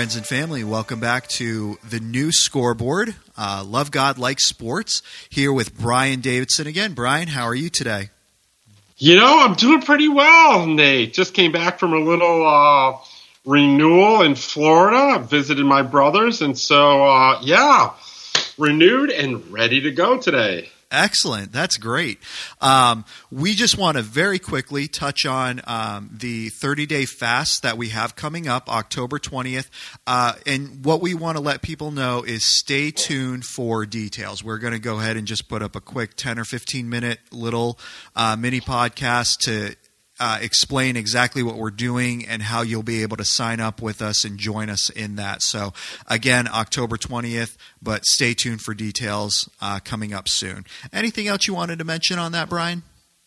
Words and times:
friends 0.00 0.16
and 0.16 0.24
family. 0.24 0.64
Welcome 0.64 0.98
back 0.98 1.28
to 1.28 1.76
the 1.86 2.00
new 2.00 2.32
scoreboard. 2.32 3.14
Uh, 3.36 3.62
Love 3.66 3.90
God, 3.90 4.16
like 4.16 4.40
sports. 4.40 5.02
Here 5.28 5.52
with 5.52 5.78
Brian 5.78 6.22
Davidson 6.22 6.66
again. 6.66 6.94
Brian, 6.94 7.28
how 7.28 7.42
are 7.42 7.54
you 7.54 7.68
today? 7.68 8.08
You 8.96 9.16
know, 9.16 9.40
I'm 9.40 9.52
doing 9.52 9.82
pretty 9.82 10.08
well, 10.08 10.66
Nate. 10.66 11.12
Just 11.12 11.34
came 11.34 11.52
back 11.52 11.78
from 11.78 11.92
a 11.92 11.98
little 11.98 12.46
uh, 12.46 12.96
renewal 13.44 14.22
in 14.22 14.36
Florida. 14.36 14.96
I 14.96 15.18
visited 15.18 15.66
my 15.66 15.82
brothers, 15.82 16.40
and 16.40 16.56
so 16.56 17.04
uh, 17.04 17.38
yeah, 17.42 17.92
renewed 18.56 19.10
and 19.10 19.52
ready 19.52 19.82
to 19.82 19.90
go 19.90 20.16
today. 20.16 20.70
Excellent. 20.90 21.52
That's 21.52 21.76
great. 21.76 22.18
Um, 22.60 23.04
we 23.30 23.54
just 23.54 23.78
want 23.78 23.96
to 23.96 24.02
very 24.02 24.40
quickly 24.40 24.88
touch 24.88 25.24
on 25.24 25.60
um, 25.64 26.10
the 26.12 26.48
30 26.48 26.86
day 26.86 27.04
fast 27.04 27.62
that 27.62 27.78
we 27.78 27.90
have 27.90 28.16
coming 28.16 28.48
up 28.48 28.68
October 28.68 29.20
20th. 29.20 29.68
Uh, 30.06 30.32
and 30.46 30.84
what 30.84 31.00
we 31.00 31.14
want 31.14 31.36
to 31.36 31.42
let 31.42 31.62
people 31.62 31.92
know 31.92 32.24
is 32.24 32.44
stay 32.44 32.90
tuned 32.90 33.44
for 33.44 33.86
details. 33.86 34.42
We're 34.42 34.58
going 34.58 34.72
to 34.72 34.80
go 34.80 34.98
ahead 34.98 35.16
and 35.16 35.28
just 35.28 35.48
put 35.48 35.62
up 35.62 35.76
a 35.76 35.80
quick 35.80 36.14
10 36.16 36.40
or 36.40 36.44
15 36.44 36.88
minute 36.88 37.20
little 37.30 37.78
uh, 38.16 38.34
mini 38.36 38.60
podcast 38.60 39.38
to 39.42 39.76
uh, 40.20 40.38
explain 40.42 40.96
exactly 40.96 41.42
what 41.42 41.56
we're 41.56 41.70
doing 41.70 42.26
and 42.26 42.42
how 42.42 42.60
you'll 42.60 42.82
be 42.82 43.02
able 43.02 43.16
to 43.16 43.24
sign 43.24 43.58
up 43.58 43.80
with 43.80 44.02
us 44.02 44.24
and 44.24 44.38
join 44.38 44.68
us 44.68 44.90
in 44.90 45.16
that. 45.16 45.42
So, 45.42 45.72
again, 46.06 46.46
October 46.46 46.98
20th, 46.98 47.56
but 47.82 48.04
stay 48.04 48.34
tuned 48.34 48.60
for 48.60 48.74
details 48.74 49.48
uh, 49.62 49.80
coming 49.82 50.12
up 50.12 50.28
soon. 50.28 50.66
Anything 50.92 51.26
else 51.26 51.46
you 51.48 51.54
wanted 51.54 51.78
to 51.78 51.84
mention 51.84 52.18
on 52.18 52.32
that, 52.32 52.50
Brian? 52.50 52.82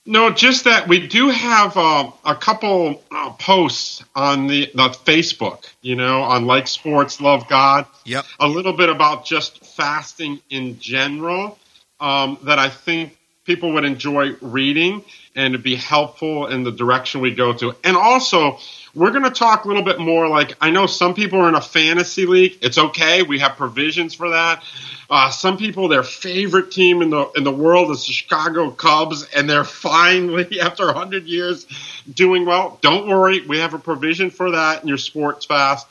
No, 0.05 0.31
just 0.31 0.65
that 0.65 0.87
we 0.87 1.07
do 1.07 1.29
have 1.29 1.77
uh, 1.77 2.11
a 2.25 2.35
couple 2.35 3.01
uh, 3.09 3.31
posts 3.31 4.03
on 4.13 4.47
the, 4.47 4.69
the 4.75 4.89
Facebook, 4.89 5.65
you 5.81 5.95
know, 5.95 6.21
on 6.21 6.45
Like 6.45 6.67
Sports, 6.67 7.21
Love 7.21 7.47
God. 7.47 7.87
Yep. 8.05 8.25
A 8.39 8.47
little 8.47 8.73
bit 8.73 8.89
about 8.89 9.25
just 9.25 9.65
fasting 9.65 10.41
in 10.49 10.77
general 10.77 11.57
um, 12.01 12.37
that 12.43 12.59
I 12.59 12.69
think 12.69 13.17
people 13.45 13.73
would 13.73 13.83
enjoy 13.85 14.33
reading 14.41 15.03
and 15.35 15.61
be 15.63 15.75
helpful 15.75 16.47
in 16.47 16.63
the 16.63 16.71
direction 16.71 17.21
we 17.21 17.33
go 17.33 17.53
to. 17.53 17.75
And 17.83 17.97
also, 17.97 18.59
we're 18.95 19.11
going 19.11 19.23
to 19.23 19.31
talk 19.31 19.65
a 19.65 19.67
little 19.67 19.83
bit 19.83 19.99
more 19.99 20.27
like 20.27 20.55
I 20.61 20.69
know 20.69 20.85
some 20.85 21.13
people 21.13 21.39
are 21.39 21.49
in 21.49 21.55
a 21.55 21.61
fantasy 21.61 22.25
league. 22.25 22.59
It's 22.61 22.77
okay. 22.77 23.23
We 23.23 23.39
have 23.39 23.57
provisions 23.57 24.13
for 24.13 24.29
that. 24.29 24.63
Uh, 25.09 25.29
some 25.29 25.57
people, 25.57 25.87
their 25.87 26.03
favorite 26.03 26.71
team 26.71 27.01
in 27.01 27.09
the 27.09 27.29
in 27.35 27.43
the 27.43 27.51
world 27.51 27.91
is 27.91 28.05
the 28.05 28.13
Chicago 28.13 28.71
Cubs, 28.71 29.27
and 29.35 29.49
they're 29.49 29.63
finally 29.63 30.59
after 30.61 30.85
100 30.85 31.25
years 31.25 31.67
doing 32.11 32.45
well. 32.45 32.77
Don't 32.81 33.07
worry, 33.07 33.45
we 33.45 33.59
have 33.59 33.73
a 33.73 33.79
provision 33.79 34.29
for 34.29 34.51
that 34.51 34.83
in 34.83 34.87
your 34.87 34.97
sports 34.97 35.45
fast. 35.45 35.87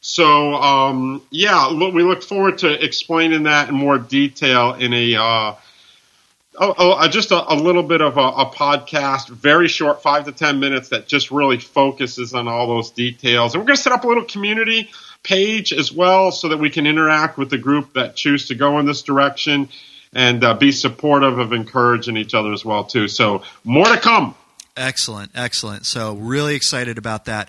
So 0.00 0.54
um, 0.54 1.22
yeah, 1.30 1.66
look, 1.66 1.94
we 1.94 2.02
look 2.02 2.22
forward 2.22 2.58
to 2.58 2.84
explaining 2.84 3.44
that 3.44 3.68
in 3.68 3.74
more 3.74 3.98
detail 3.98 4.74
in 4.74 4.92
a 4.92 5.16
uh, 5.16 5.54
oh, 6.58 6.74
oh, 6.76 6.90
uh, 6.92 7.08
just 7.08 7.30
a, 7.30 7.52
a, 7.52 7.54
little 7.54 7.82
bit 7.82 8.00
of 8.00 8.16
a, 8.16 8.20
a, 8.20 8.46
podcast, 8.46 9.28
very 9.28 9.68
short, 9.68 10.02
five 10.02 10.24
to 10.24 10.32
ten 10.32 10.60
minutes, 10.60 10.90
that 10.90 11.06
just 11.06 11.30
really 11.30 11.58
focuses 11.58 12.34
on 12.34 12.48
all 12.48 12.66
those 12.66 12.90
details. 12.90 13.54
And 13.54 13.62
we're 13.62 13.66
going 13.66 13.76
to 13.76 13.82
set 13.82 13.92
up 13.92 14.04
a 14.04 14.08
little 14.08 14.24
community 14.24 14.90
page 15.22 15.72
as 15.72 15.92
well, 15.92 16.30
so 16.32 16.48
that 16.48 16.58
we 16.58 16.70
can 16.70 16.86
interact 16.86 17.38
with 17.38 17.50
the 17.50 17.58
group 17.58 17.94
that 17.94 18.16
choose 18.16 18.48
to 18.48 18.54
go 18.54 18.78
in 18.78 18.86
this 18.86 19.02
direction 19.02 19.68
and 20.12 20.42
uh, 20.44 20.54
be 20.54 20.72
supportive 20.72 21.38
of 21.38 21.52
encouraging 21.52 22.16
each 22.16 22.34
other 22.34 22.52
as 22.52 22.64
well 22.64 22.84
too. 22.84 23.08
So 23.08 23.42
more 23.64 23.86
to 23.86 23.98
come. 23.98 24.34
Excellent, 24.76 25.30
excellent. 25.34 25.86
So 25.86 26.14
really 26.16 26.54
excited 26.54 26.98
about 26.98 27.24
that. 27.24 27.48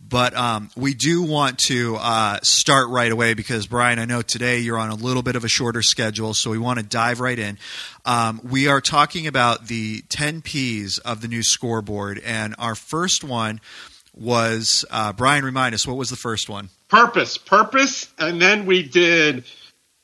But 0.00 0.34
um, 0.34 0.70
we 0.76 0.94
do 0.94 1.22
want 1.22 1.58
to 1.66 1.96
uh, 1.96 2.38
start 2.42 2.88
right 2.88 3.10
away 3.10 3.34
because, 3.34 3.66
Brian, 3.66 3.98
I 3.98 4.04
know 4.04 4.22
today 4.22 4.60
you're 4.60 4.78
on 4.78 4.88
a 4.90 4.94
little 4.94 5.22
bit 5.22 5.36
of 5.36 5.44
a 5.44 5.48
shorter 5.48 5.82
schedule, 5.82 6.34
so 6.34 6.50
we 6.50 6.58
want 6.58 6.78
to 6.78 6.84
dive 6.84 7.20
right 7.20 7.38
in. 7.38 7.58
Um, 8.04 8.40
we 8.42 8.68
are 8.68 8.80
talking 8.80 9.26
about 9.26 9.66
the 9.66 10.02
10 10.08 10.40
P's 10.40 10.98
of 10.98 11.20
the 11.20 11.28
new 11.28 11.42
scoreboard, 11.42 12.20
and 12.24 12.54
our 12.58 12.74
first 12.74 13.24
one 13.24 13.60
was 14.14 14.84
uh, 14.90 15.12
Brian, 15.12 15.44
remind 15.44 15.74
us, 15.74 15.86
what 15.86 15.96
was 15.96 16.10
the 16.10 16.16
first 16.16 16.48
one? 16.48 16.70
Purpose. 16.88 17.36
Purpose, 17.36 18.12
and 18.18 18.40
then 18.40 18.66
we 18.66 18.82
did 18.82 19.44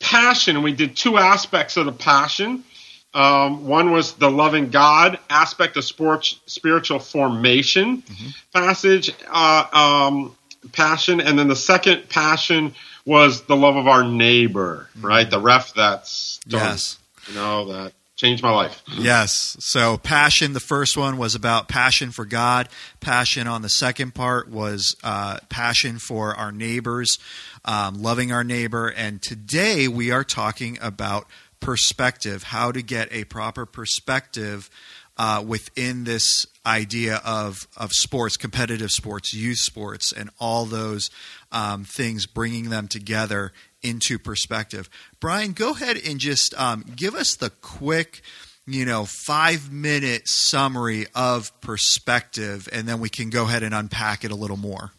passion, 0.01 0.57
and 0.57 0.65
we 0.65 0.73
did 0.73 0.97
two 0.97 1.17
aspects 1.17 1.77
of 1.77 1.87
the 1.87 1.93
passion. 1.93 2.65
Um, 3.15 3.67
one 3.69 3.93
was 3.93 4.15
the 4.15 4.31
loving 4.31 4.71
God 4.71 5.21
aspect 5.31 5.77
of 5.77 5.85
sports, 5.85 6.41
spiritual 6.47 6.99
formation 6.99 8.03
mm-hmm. 8.03 8.29
passage, 8.53 9.15
uh, 9.31 9.67
um, 9.73 10.37
passion, 10.73 11.21
and 11.21 11.39
then 11.39 11.47
the 11.47 11.57
second 11.57 12.09
passion 12.09 12.75
was 13.07 13.43
the 13.43 13.57
love 13.57 13.77
of 13.77 13.87
our 13.87 14.03
neighbor, 14.03 14.89
mm-hmm. 14.97 15.07
right? 15.07 15.31
The 15.31 15.41
ref 15.41 15.75
that's 15.75 16.41
yes, 16.47 16.99
you 17.29 17.35
know 17.35 17.73
that 17.73 17.93
changed 18.17 18.43
my 18.43 18.51
life. 18.51 18.83
Yes. 18.97 19.57
So 19.61 19.97
passion, 19.99 20.53
the 20.53 20.61
first 20.61 20.97
one 20.97 21.17
was 21.17 21.35
about 21.35 21.69
passion 21.69 22.11
for 22.11 22.25
God. 22.25 22.69
Passion 23.01 23.47
on 23.47 23.63
the 23.63 23.69
second 23.69 24.15
part 24.15 24.49
was 24.49 24.97
uh, 25.03 25.39
passion 25.49 25.99
for 25.99 26.35
our 26.35 26.53
neighbors, 26.53 27.19
um, 27.65 28.03
loving 28.03 28.33
our 28.33 28.45
neighbor, 28.45 28.89
and 28.89 29.23
today 29.23 29.89
we 29.89 30.11
are 30.11 30.25
talking 30.25 30.79
about 30.81 31.27
perspective, 31.65 32.43
how 32.43 32.71
to 32.71 32.83
get 32.83 33.09
a 33.11 33.25
proper 33.25 33.65
perspective 33.65 34.69
uh, 35.17 35.43
within 35.47 36.05
this 36.05 36.47
idea 36.67 37.23
of, 37.25 37.67
of 37.75 37.91
sports, 37.91 38.37
competitive 38.37 38.91
sports, 38.91 39.33
youth 39.33 39.59
sports, 39.59 40.13
and 40.13 40.29
all 40.39 40.67
those 40.67 41.09
um, 41.53 41.85
things, 41.85 42.27
bringing 42.27 42.69
them 42.69 42.87
together 42.87 43.51
into 43.83 44.19
perspective. 44.19 44.91
Brian, 45.21 45.53
go 45.53 45.71
ahead 45.71 45.97
and 45.97 46.19
just 46.19 46.53
um, 46.61 46.85
give 46.95 47.15
us 47.15 47.35
the 47.37 47.49
quick, 47.49 48.21
you 48.67 48.85
know, 48.85 49.07
five 49.07 49.73
minute 49.73 50.29
summary 50.29 51.07
of 51.15 51.59
perspective, 51.63 52.69
and 52.73 52.87
then 52.87 53.01
we 53.01 53.09
can 53.09 53.31
go 53.31 53.45
ahead 53.45 53.63
and 53.63 53.75
unpack 53.75 54.23
it 54.23 54.31
a 54.31 54.37
little 54.37 54.59
more. 54.59 54.93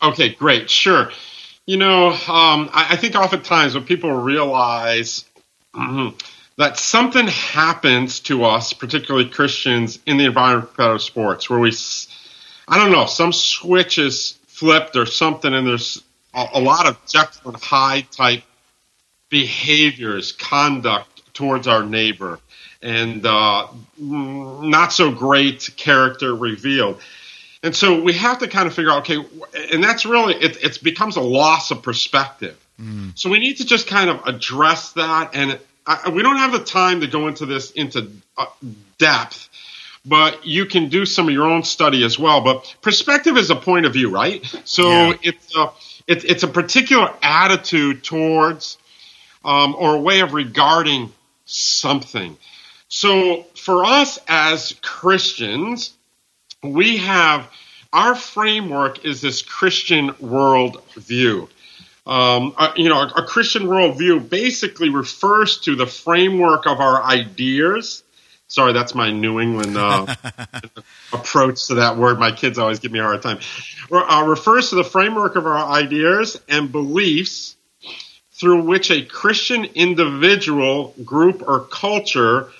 Okay, 0.00 0.34
great, 0.34 0.70
sure. 0.70 1.10
You 1.66 1.78
know, 1.78 2.10
um, 2.10 2.70
I, 2.72 2.88
I 2.90 2.96
think 2.96 3.16
oftentimes 3.16 3.74
when 3.74 3.84
people 3.84 4.12
realize 4.12 5.24
Mm-hmm. 5.74 6.16
That 6.58 6.76
something 6.76 7.26
happens 7.26 8.20
to 8.20 8.44
us, 8.44 8.72
particularly 8.72 9.28
Christians, 9.28 9.98
in 10.06 10.18
the 10.18 10.26
environment 10.26 10.70
of 10.78 11.00
sports, 11.00 11.48
where 11.48 11.58
we, 11.58 11.72
I 12.68 12.78
don't 12.78 12.92
know, 12.92 13.06
some 13.06 13.32
switch 13.32 13.98
is 13.98 14.38
flipped 14.48 14.96
or 14.96 15.06
something, 15.06 15.52
and 15.52 15.66
there's 15.66 16.02
a, 16.34 16.46
a 16.54 16.60
lot 16.60 16.86
of 16.86 16.98
Jekyll 17.06 17.52
and 17.52 17.62
Hyde 17.62 18.10
type 18.10 18.42
behaviors, 19.30 20.32
conduct 20.32 21.34
towards 21.34 21.66
our 21.66 21.82
neighbor, 21.82 22.38
and 22.82 23.24
uh, 23.24 23.66
not 23.98 24.92
so 24.92 25.10
great 25.10 25.70
character 25.76 26.34
revealed. 26.34 27.00
And 27.62 27.74
so 27.74 28.02
we 28.02 28.12
have 28.12 28.40
to 28.40 28.48
kind 28.48 28.66
of 28.66 28.74
figure 28.74 28.90
out, 28.90 29.08
okay, 29.08 29.24
and 29.72 29.82
that's 29.82 30.04
really, 30.04 30.34
it, 30.34 30.62
it 30.62 30.82
becomes 30.82 31.16
a 31.16 31.20
loss 31.20 31.70
of 31.70 31.82
perspective. 31.82 32.58
Mm. 32.80 33.18
So 33.18 33.30
we 33.30 33.38
need 33.38 33.58
to 33.58 33.64
just 33.64 33.86
kind 33.86 34.10
of 34.10 34.26
address 34.26 34.92
that, 34.92 35.30
and 35.34 35.58
I, 35.86 36.10
we 36.10 36.22
don't 36.22 36.36
have 36.36 36.52
the 36.52 36.64
time 36.64 37.00
to 37.00 37.06
go 37.06 37.28
into 37.28 37.46
this 37.46 37.70
into 37.72 38.10
uh, 38.36 38.46
depth, 38.98 39.48
but 40.04 40.46
you 40.46 40.66
can 40.66 40.88
do 40.88 41.06
some 41.06 41.28
of 41.28 41.34
your 41.34 41.46
own 41.46 41.64
study 41.64 42.04
as 42.04 42.18
well. 42.18 42.40
But 42.40 42.74
perspective 42.82 43.36
is 43.36 43.50
a 43.50 43.56
point 43.56 43.86
of 43.86 43.92
view, 43.92 44.10
right? 44.10 44.44
So 44.64 44.88
yeah. 44.88 45.14
it's 45.22 45.56
a 45.56 45.70
it's 46.06 46.24
it's 46.24 46.42
a 46.42 46.48
particular 46.48 47.12
attitude 47.22 48.04
towards 48.04 48.78
um, 49.44 49.74
or 49.76 49.96
a 49.96 50.00
way 50.00 50.20
of 50.20 50.32
regarding 50.32 51.12
something. 51.44 52.36
So 52.88 53.44
for 53.56 53.84
us 53.84 54.18
as 54.28 54.74
Christians, 54.82 55.94
we 56.62 56.98
have 56.98 57.48
our 57.92 58.14
framework 58.14 59.04
is 59.04 59.20
this 59.20 59.42
Christian 59.42 60.14
world 60.20 60.82
view. 60.94 61.48
Um, 62.04 62.54
uh, 62.56 62.72
you 62.74 62.88
know, 62.88 63.00
a, 63.00 63.22
a, 63.22 63.26
Christian 63.26 63.62
worldview 63.64 64.28
basically 64.28 64.88
refers 64.88 65.58
to 65.60 65.76
the 65.76 65.86
framework 65.86 66.66
of 66.66 66.80
our 66.80 67.00
ideas. 67.00 68.02
Sorry, 68.48 68.72
that's 68.72 68.92
my 68.92 69.12
New 69.12 69.38
England 69.38 69.76
uh, 69.76 70.12
approach 71.12 71.68
to 71.68 71.76
that 71.76 71.96
word. 71.96 72.18
My 72.18 72.32
kids 72.32 72.58
always 72.58 72.80
give 72.80 72.90
me 72.90 72.98
a 72.98 73.04
hard 73.04 73.22
time. 73.22 73.38
Uh, 73.90 74.24
refers 74.26 74.70
to 74.70 74.74
the 74.74 74.84
framework 74.84 75.36
of 75.36 75.46
our 75.46 75.70
ideas 75.70 76.40
and 76.48 76.72
beliefs 76.72 77.56
through 78.32 78.64
which 78.64 78.90
a 78.90 79.04
Christian 79.04 79.64
individual, 79.64 80.94
group, 81.04 81.46
or 81.46 81.60
culture 81.60 82.50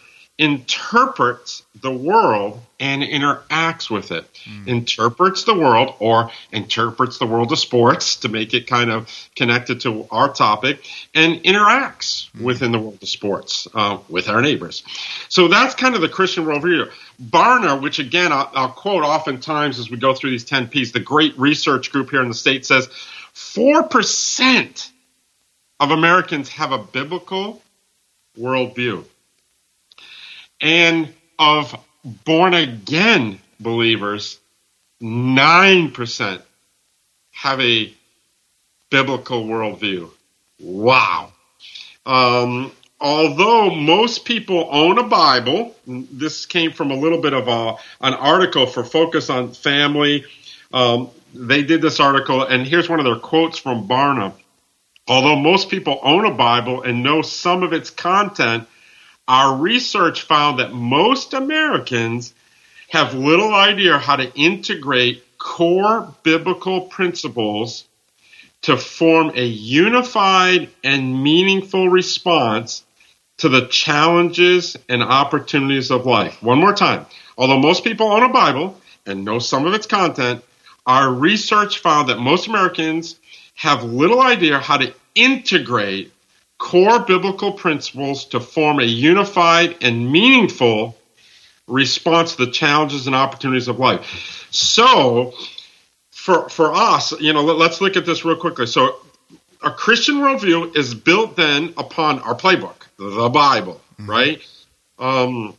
interprets 0.43 1.63
the 1.83 1.93
world 1.93 2.61
and 2.81 3.01
interacts 3.01 3.89
with 3.89 4.11
it. 4.11 4.29
Mm. 4.45 4.67
Interprets 4.67 5.45
the 5.45 5.55
world 5.55 5.95
or 6.01 6.33
interprets 6.51 7.19
the 7.19 7.27
world 7.27 7.53
of 7.53 7.61
sports 7.61 8.17
to 8.17 8.29
make 8.29 8.53
it 8.53 8.67
kind 8.67 8.91
of 8.91 9.09
connected 9.37 9.83
to 9.83 10.09
our 10.11 10.33
topic 10.33 10.85
and 11.15 11.35
interacts 11.45 12.29
mm. 12.33 12.43
within 12.43 12.73
the 12.73 12.79
world 12.81 12.99
of 13.01 13.09
sports 13.09 13.69
uh, 13.73 13.99
with 14.09 14.29
our 14.29 14.43
neighbors. 14.43 14.83
So 15.29 15.47
that's 15.47 15.77
kind 15.77 15.95
of 15.95 16.01
the 16.01 16.09
Christian 16.09 16.45
worldview. 16.45 16.91
Barna, 17.23 17.81
which 17.81 18.01
again 18.01 18.33
I'll, 18.33 18.51
I'll 18.53 18.69
quote 18.69 19.05
oftentimes 19.05 19.79
as 19.79 19.91
we 19.91 19.97
go 19.97 20.13
through 20.13 20.31
these 20.31 20.45
10 20.45 20.67
P's, 20.67 20.91
the 20.91 20.99
great 20.99 21.39
research 21.39 21.93
group 21.93 22.11
here 22.11 22.21
in 22.21 22.27
the 22.27 22.35
state 22.35 22.67
says, 22.67 22.89
4% 23.33 24.91
of 25.79 25.93
Americans 25.93 26.49
have 26.49 26.73
a 26.73 26.79
biblical 26.79 27.63
worldview. 28.37 29.05
And 30.63 31.13
of 31.39 31.77
born 32.25 32.55
again 32.55 33.41
believers, 33.61 34.39
9% 35.03 36.43
have 37.33 37.61
a 37.61 37.93
biblical 38.91 39.45
worldview. 39.45 40.11
Wow. 40.61 41.33
Um, 42.07 42.73
although 43.01 43.75
most 43.75 44.25
people 44.25 44.69
own 44.71 44.99
a 44.99 45.03
Bible, 45.03 45.75
this 45.87 46.47
came 46.47 46.73
from 46.73 46.93
a 46.93 46.97
little 46.97 47.21
bit 47.21 47.33
of 47.33 47.49
a, 47.49 47.77
an 48.01 48.15
article 48.15 48.67
for 48.67 48.85
Focus 48.85 49.29
on 49.31 49.53
Family. 49.53 50.25
Um, 50.73 51.11
they 51.35 51.63
did 51.63 51.83
this 51.83 51.99
article, 51.99 52.43
and 52.43 52.67
here's 52.67 52.89
one 52.89 53.01
of 53.01 53.05
their 53.05 53.17
quotes 53.17 53.59
from 53.59 53.89
Barna. 53.89 54.33
Although 55.09 55.37
most 55.37 55.69
people 55.69 55.99
own 56.03 56.25
a 56.25 56.31
Bible 56.31 56.83
and 56.83 57.03
know 57.03 57.23
some 57.23 57.65
of 57.65 57.73
its 57.73 57.91
content, 57.91 58.69
our 59.29 59.57
research 59.57 60.23
found 60.23 60.59
that 60.59 60.73
most 60.73 61.35
Americans 61.35 62.35
have 62.91 63.15
little 63.15 63.55
idea 63.55 63.99
how 63.99 64.17
to 64.17 64.33
integrate 64.35 65.25
core 65.39 66.15
biblical 66.23 66.83
principles 66.83 67.85
to 68.63 68.77
form 68.77 69.33
a 69.35 69.45
unified 69.45 70.69
and 70.85 71.23
meaningful 71.23 71.89
response 71.89 72.85
to 73.39 73.49
the 73.49 73.67
challenges 73.67 74.77
and 74.89 75.03
opportunities 75.03 75.91
of 75.91 76.07
life. 76.07 76.43
One 76.43 76.59
more 76.59 76.75
time. 76.75 77.07
Although 77.37 77.59
most 77.59 77.83
people 77.83 78.07
own 78.07 78.23
a 78.23 78.29
Bible 78.29 78.81
and 79.05 79.25
know 79.25 79.39
some 79.39 79.67
of 79.67 79.75
its 79.75 79.87
content, 79.87 80.45
our 80.87 81.13
research 81.13 81.79
found 81.79 82.09
that 82.09 82.19
most 82.19 82.47
Americans 82.47 83.19
have 83.55 83.85
little 83.85 84.21
idea 84.21 84.59
how 84.59 84.77
to 84.77 84.95
integrate 85.15 86.12
core 86.63 87.01
biblical 87.01 87.53
principles 87.53 88.25
to 88.27 88.39
form 88.39 88.79
a 88.79 88.85
unified 88.85 89.77
and 89.83 90.13
meaningful 90.13 90.97
response 91.67 92.37
to 92.37 92.47
the 92.47 92.53
challenges 92.53 93.09
and 93.09 93.17
opportunities 93.17 93.67
of 93.67 93.81
life. 93.81 94.47
So, 94.53 95.35
for 96.13 96.49
for 96.49 96.73
us, 96.73 97.11
you 97.21 97.33
know, 97.33 97.43
let, 97.43 97.73
us 97.73 97.81
look 97.81 97.97
at 97.97 98.07
this 98.07 98.25
real 98.25 98.37
quickly. 98.37 98.67
So, 98.67 98.95
a 99.61 99.73
Christian 99.73 100.19
worldview 100.19 100.77
is 100.77 100.95
built 100.95 101.37
then 101.37 101.75
upon 101.77 102.21
our 102.21 102.37
playbook, 102.37 102.87
the 102.97 103.29
Bible, 103.29 103.81
mm-hmm. 103.95 104.09
right? 104.09 104.49
Um, 105.01 105.55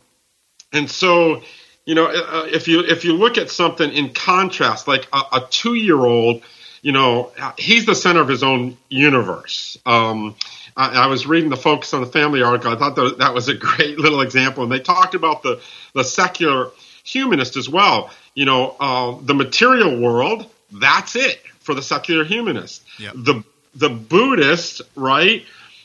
and 0.72 0.90
so, 0.90 1.42
you 1.84 1.94
know, 1.94 2.06
uh, 2.06 2.48
if 2.50 2.66
you 2.66 2.80
if 2.80 3.04
you 3.04 3.12
look 3.12 3.36
at 3.36 3.50
something 3.50 3.92
in 3.92 4.14
contrast, 4.14 4.88
like 4.88 5.06
a, 5.12 5.18
a 5.32 5.46
two 5.50 5.74
year 5.74 5.98
old, 5.98 6.42
you 6.84 6.92
know, 6.92 7.32
he's 7.56 7.86
the 7.86 7.94
center 7.94 8.20
of 8.20 8.28
his 8.28 8.42
own 8.42 8.76
universe. 8.90 9.78
Um, 9.86 10.36
I, 10.76 11.04
I, 11.04 11.06
was 11.06 11.26
reading 11.26 11.48
the 11.48 11.56
Focus 11.56 11.94
on 11.94 12.02
the 12.02 12.06
Family 12.06 12.42
article. 12.42 12.70
I 12.70 12.76
thought 12.76 12.94
that, 12.96 13.16
that 13.20 13.32
was 13.32 13.48
a 13.48 13.54
great 13.68 13.98
little 13.98 14.20
example, 14.20 14.62
and 14.62 14.70
they 14.70 14.80
talked 14.80 15.14
about 15.14 15.42
the 15.42 15.62
the 15.94 16.04
secular 16.04 16.72
humanist 17.02 17.56
as 17.56 17.70
well. 17.70 18.10
You 18.34 18.44
know, 18.44 18.76
uh, 18.78 19.16
the 19.22 19.32
material 19.32 19.98
world. 19.98 20.46
That's 20.70 21.16
it 21.16 21.40
for 21.60 21.74
the 21.74 21.80
secular 21.80 22.22
humanist. 22.22 22.84
Yep. 22.98 23.14
The 23.16 23.44
the 23.74 23.88
Buddhist, 23.88 24.82
right? 24.94 25.42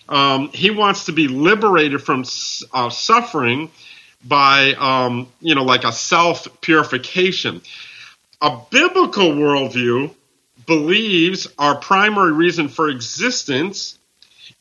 Um, 0.09 0.49
he 0.49 0.69
wants 0.69 1.05
to 1.05 1.13
be 1.13 1.29
liberated 1.29 2.03
from 2.03 2.25
uh, 2.73 2.89
suffering 2.89 3.71
by, 4.25 4.73
um, 4.73 5.29
you 5.39 5.55
know, 5.55 5.63
like 5.63 5.85
a 5.85 5.93
self 5.93 6.59
purification. 6.59 7.61
A 8.41 8.57
biblical 8.69 9.29
worldview 9.31 10.13
believes 10.69 11.47
our 11.57 11.75
primary 11.75 12.31
reason 12.31 12.69
for 12.69 12.89
existence 12.89 13.97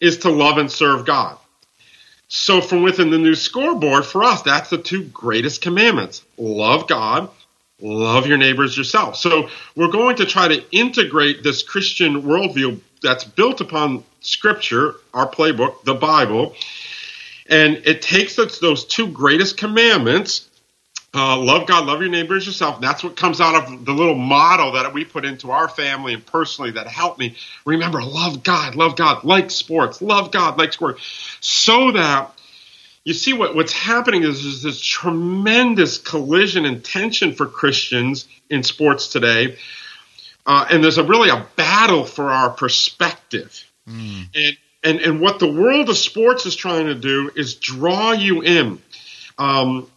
is 0.00 0.18
to 0.18 0.30
love 0.30 0.56
and 0.56 0.72
serve 0.72 1.04
God. 1.04 1.36
So, 2.28 2.60
from 2.60 2.82
within 2.82 3.10
the 3.10 3.18
new 3.18 3.34
scoreboard, 3.34 4.04
for 4.04 4.24
us, 4.24 4.42
that's 4.42 4.70
the 4.70 4.78
two 4.78 5.04
greatest 5.04 5.60
commandments 5.60 6.22
love 6.38 6.88
God, 6.88 7.28
love 7.80 8.26
your 8.26 8.38
neighbors 8.38 8.76
yourself. 8.76 9.16
So, 9.16 9.50
we're 9.76 9.88
going 9.88 10.16
to 10.16 10.26
try 10.26 10.48
to 10.48 10.64
integrate 10.72 11.42
this 11.42 11.62
Christian 11.62 12.22
worldview 12.22 12.80
that's 13.02 13.24
built 13.24 13.60
upon 13.60 14.02
Scripture, 14.20 14.94
our 15.12 15.28
playbook, 15.28 15.84
the 15.84 15.94
Bible, 15.94 16.54
and 17.50 17.82
it 17.84 18.00
takes 18.02 18.34
those 18.36 18.84
two 18.86 19.08
greatest 19.08 19.58
commandments 19.58 20.47
uh, 21.14 21.38
love 21.38 21.66
God, 21.66 21.86
love 21.86 22.00
your 22.00 22.10
neighbor 22.10 22.36
as 22.36 22.46
yourself. 22.46 22.80
That's 22.80 23.02
what 23.02 23.16
comes 23.16 23.40
out 23.40 23.54
of 23.54 23.84
the 23.84 23.92
little 23.92 24.14
model 24.14 24.72
that 24.72 24.92
we 24.92 25.04
put 25.04 25.24
into 25.24 25.50
our 25.50 25.68
family 25.68 26.12
and 26.12 26.24
personally 26.24 26.72
that 26.72 26.86
helped 26.86 27.18
me. 27.18 27.36
Remember, 27.64 28.02
love 28.02 28.42
God, 28.42 28.74
love 28.76 28.94
God, 28.94 29.24
like 29.24 29.50
sports, 29.50 30.02
love 30.02 30.32
God, 30.32 30.58
like 30.58 30.72
sports. 30.72 31.02
So 31.40 31.92
that 31.92 32.32
you 33.04 33.14
see 33.14 33.32
what, 33.32 33.54
what's 33.54 33.72
happening 33.72 34.22
is 34.22 34.42
there's 34.42 34.62
this 34.62 34.80
tremendous 34.80 35.96
collision 35.96 36.66
and 36.66 36.84
tension 36.84 37.32
for 37.32 37.46
Christians 37.46 38.28
in 38.50 38.62
sports 38.62 39.08
today. 39.08 39.56
Uh, 40.44 40.66
and 40.70 40.84
there's 40.84 40.98
a 40.98 41.04
really 41.04 41.30
a 41.30 41.46
battle 41.56 42.04
for 42.04 42.30
our 42.30 42.50
perspective. 42.50 43.64
Mm. 43.88 44.28
And 44.34 44.56
and 44.84 45.00
and 45.00 45.20
what 45.20 45.38
the 45.38 45.50
world 45.50 45.88
of 45.88 45.96
sports 45.96 46.46
is 46.46 46.54
trying 46.54 46.86
to 46.86 46.94
do 46.94 47.30
is 47.34 47.54
draw 47.54 48.12
you 48.12 48.42
in. 48.42 48.80
Um, 49.38 49.90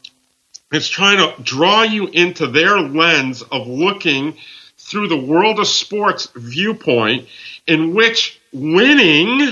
it's 0.72 0.88
trying 0.88 1.18
to 1.18 1.42
draw 1.42 1.84
you 1.84 2.08
into 2.08 2.48
their 2.48 2.80
lens 2.80 3.42
of 3.42 3.68
looking 3.68 4.38
through 4.78 5.08
the 5.08 5.18
world 5.18 5.60
of 5.60 5.68
sports 5.68 6.30
viewpoint, 6.36 7.28
in 7.68 7.94
which 7.94 8.40
winning 8.52 9.50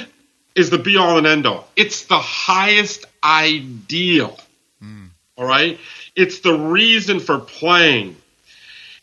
is 0.56 0.70
the 0.70 0.78
be 0.78 0.98
all 0.98 1.18
and 1.18 1.28
end 1.28 1.46
all. 1.46 1.68
It's 1.76 2.06
the 2.06 2.20
highest 2.20 3.06
ideal. 3.24 4.38
Mm. 4.84 5.10
All 5.38 5.46
right, 5.46 5.80
it's 6.16 6.40
the 6.40 6.58
reason 6.58 7.20
for 7.20 7.40
playing, 7.40 8.16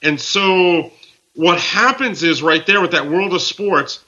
and 0.02 0.20
so 0.20 0.92
what 1.34 1.60
happens 1.60 2.22
is 2.22 2.42
right 2.42 2.66
there 2.66 2.80
with 2.80 2.92
that 2.92 3.08
world 3.08 3.34
of 3.34 3.42
sports 3.42 4.00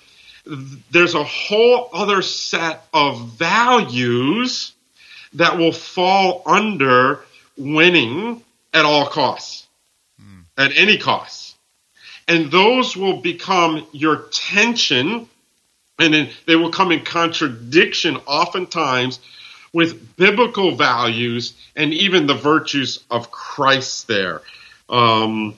there's 0.90 1.14
a 1.14 1.24
whole 1.24 1.90
other 1.92 2.22
set 2.22 2.86
of 2.94 3.28
values 3.32 4.72
that 5.34 5.58
will 5.58 5.72
fall 5.72 6.42
under 6.46 7.20
winning 7.58 8.42
at 8.72 8.84
all 8.84 9.06
costs, 9.06 9.66
mm. 10.20 10.44
at 10.56 10.76
any 10.76 10.96
cost. 10.96 11.56
And 12.26 12.50
those 12.50 12.96
will 12.96 13.20
become 13.20 13.86
your 13.92 14.28
tension, 14.30 15.28
and 15.98 16.14
then 16.14 16.30
they 16.46 16.56
will 16.56 16.70
come 16.70 16.92
in 16.92 17.04
contradiction 17.04 18.16
oftentimes 18.26 19.18
with 19.72 20.16
biblical 20.16 20.74
values 20.74 21.54
and 21.74 21.92
even 21.92 22.26
the 22.26 22.34
virtues 22.34 23.04
of 23.10 23.30
Christ 23.30 24.06
there. 24.08 24.42
Um, 24.88 25.56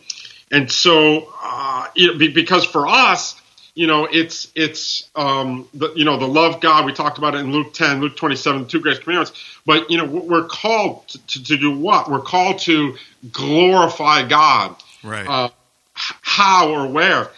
and 0.50 0.71
so, 0.71 1.33
uh, 1.42 1.87
because 2.19 2.64
for 2.64 2.87
us, 2.87 3.40
you 3.75 3.87
know, 3.87 4.07
it's 4.07 4.50
it's 4.55 5.09
um, 5.15 5.69
the, 5.75 5.93
you 5.95 6.05
know 6.05 6.17
the 6.17 6.27
love 6.27 6.61
God. 6.61 6.85
We 6.85 6.93
talked 6.93 7.19
about 7.19 7.35
it 7.35 7.39
in 7.39 7.53
Luke 7.53 7.73
10, 7.73 8.00
Luke 8.00 8.17
27, 8.17 8.67
two 8.67 8.81
great 8.81 9.00
commandments. 9.00 9.33
But 9.65 9.91
you 9.91 9.99
know, 9.99 10.05
we're 10.05 10.45
called 10.45 11.09
to, 11.09 11.45
to, 11.45 11.57
do 11.57 11.77
what? 11.77 12.11
We're 12.11 12.21
called 12.21 12.59
to 12.61 12.97
glorify 13.31 14.27
God. 14.27 14.77
Right. 15.05 15.27
Uh, 15.27 15.50
how 15.95 16.71
or 16.71 16.89
where? 16.89 17.31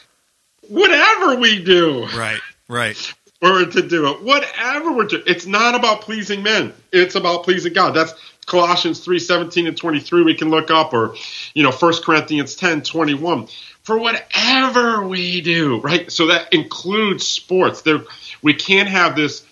Whatever 0.68 1.36
we 1.36 1.62
do. 1.62 2.06
Right. 2.06 2.40
Right. 2.68 3.14
Or 3.42 3.64
to 3.64 3.82
do 3.82 4.08
it, 4.08 4.22
whatever 4.22 4.92
we're 4.92 5.06
doing. 5.06 5.24
It's 5.26 5.46
not 5.46 5.74
about 5.74 6.02
pleasing 6.02 6.44
men. 6.44 6.72
It's 6.92 7.16
about 7.16 7.42
pleasing 7.42 7.72
God. 7.72 7.90
That's 7.90 8.14
Colossians 8.46 9.00
3, 9.00 9.18
17 9.18 9.66
and 9.66 9.76
23 9.76 10.22
we 10.22 10.34
can 10.34 10.48
look 10.48 10.70
up, 10.70 10.92
or, 10.92 11.16
you 11.52 11.64
know, 11.64 11.72
First 11.72 12.04
Corinthians 12.04 12.54
10, 12.54 12.82
21 12.82 13.48
for 13.82 13.98
whatever 13.98 15.06
we 15.06 15.40
do, 15.40 15.80
right? 15.80 16.10
So 16.10 16.28
that 16.28 16.52
includes 16.52 17.26
sports. 17.26 17.82
There, 17.82 18.02
we 18.42 18.54
can't 18.54 18.88
have 18.88 19.16
this 19.16 19.44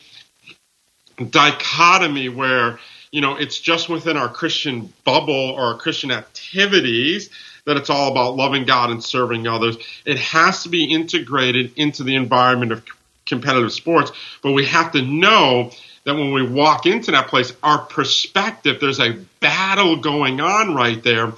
dichotomy 1.31 2.29
where, 2.29 2.79
you 3.11 3.21
know, 3.21 3.37
it's 3.37 3.59
just 3.59 3.89
within 3.89 4.17
our 4.17 4.29
Christian 4.29 4.93
bubble 5.05 5.35
or 5.35 5.73
our 5.73 5.79
Christian 5.79 6.11
activities 6.11 7.31
that 7.67 7.77
it's 7.77 7.91
all 7.91 8.11
about 8.11 8.37
loving 8.37 8.65
God 8.65 8.91
and 8.91 9.03
serving 9.03 9.47
others. 9.47 9.77
It 10.07 10.19
has 10.19 10.63
to 10.63 10.69
be 10.69 10.85
integrated 10.85 11.73
into 11.77 12.05
the 12.05 12.17
environment 12.17 12.73
of 12.73 12.85
competitive 13.27 13.73
sports, 13.73 14.13
but 14.43 14.53
we 14.53 14.67
have 14.67 14.93
to 14.93 15.03
know 15.03 15.71
that 16.05 16.15
when 16.15 16.33
we 16.33 16.47
walk 16.47 16.87
into 16.87 17.11
that 17.11 17.29
place, 17.29 17.53
our 17.63 17.79
perspective, 17.79 18.79
there's 18.81 19.01
a 19.01 19.19
battle 19.41 19.97
going 19.97 20.41
on 20.41 20.75
right 20.75 21.03
there 21.03 21.33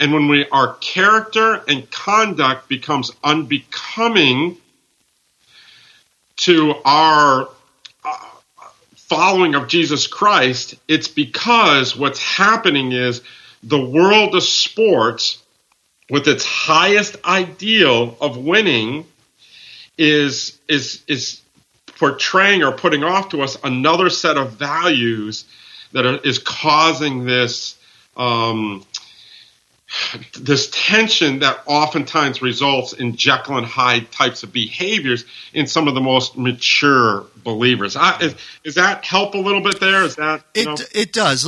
and 0.00 0.12
when 0.12 0.28
we, 0.28 0.48
our 0.48 0.74
character 0.74 1.62
and 1.68 1.90
conduct 1.90 2.68
becomes 2.68 3.10
unbecoming 3.22 4.56
to 6.36 6.74
our 6.84 7.48
uh, 8.04 8.16
following 8.94 9.54
of 9.54 9.68
Jesus 9.68 10.06
Christ, 10.06 10.74
it's 10.88 11.08
because 11.08 11.96
what's 11.96 12.22
happening 12.22 12.92
is 12.92 13.22
the 13.62 13.84
world 13.84 14.34
of 14.34 14.42
sports, 14.42 15.38
with 16.10 16.26
its 16.26 16.44
highest 16.44 17.16
ideal 17.24 18.16
of 18.20 18.36
winning, 18.36 19.06
is 19.96 20.58
is 20.68 21.02
is 21.06 21.40
portraying 21.86 22.64
or 22.64 22.72
putting 22.72 23.04
off 23.04 23.28
to 23.28 23.42
us 23.42 23.56
another 23.62 24.10
set 24.10 24.36
of 24.36 24.52
values 24.52 25.44
that 25.92 26.04
are, 26.04 26.18
is 26.24 26.38
causing 26.38 27.24
this 27.24 27.78
um, 28.16 28.84
this 30.38 30.70
tension 30.72 31.40
that 31.40 31.62
oftentimes 31.66 32.42
results 32.42 32.92
in 32.92 33.16
Jekyll 33.16 33.58
and 33.58 33.66
Hyde 33.66 34.10
types 34.10 34.42
of 34.42 34.52
behaviors 34.52 35.24
in 35.52 35.66
some 35.66 35.88
of 35.88 35.94
the 35.94 36.00
most 36.00 36.36
mature 36.36 37.26
believers. 37.42 37.96
I, 37.96 38.18
is, 38.20 38.34
is, 38.64 38.74
that 38.76 39.04
help 39.04 39.34
a 39.34 39.38
little 39.38 39.60
bit 39.60 39.80
there? 39.80 40.02
Is 40.02 40.16
that 40.16 40.44
it? 40.54 40.66
Know? 40.66 40.76
It 40.94 41.12
does. 41.12 41.44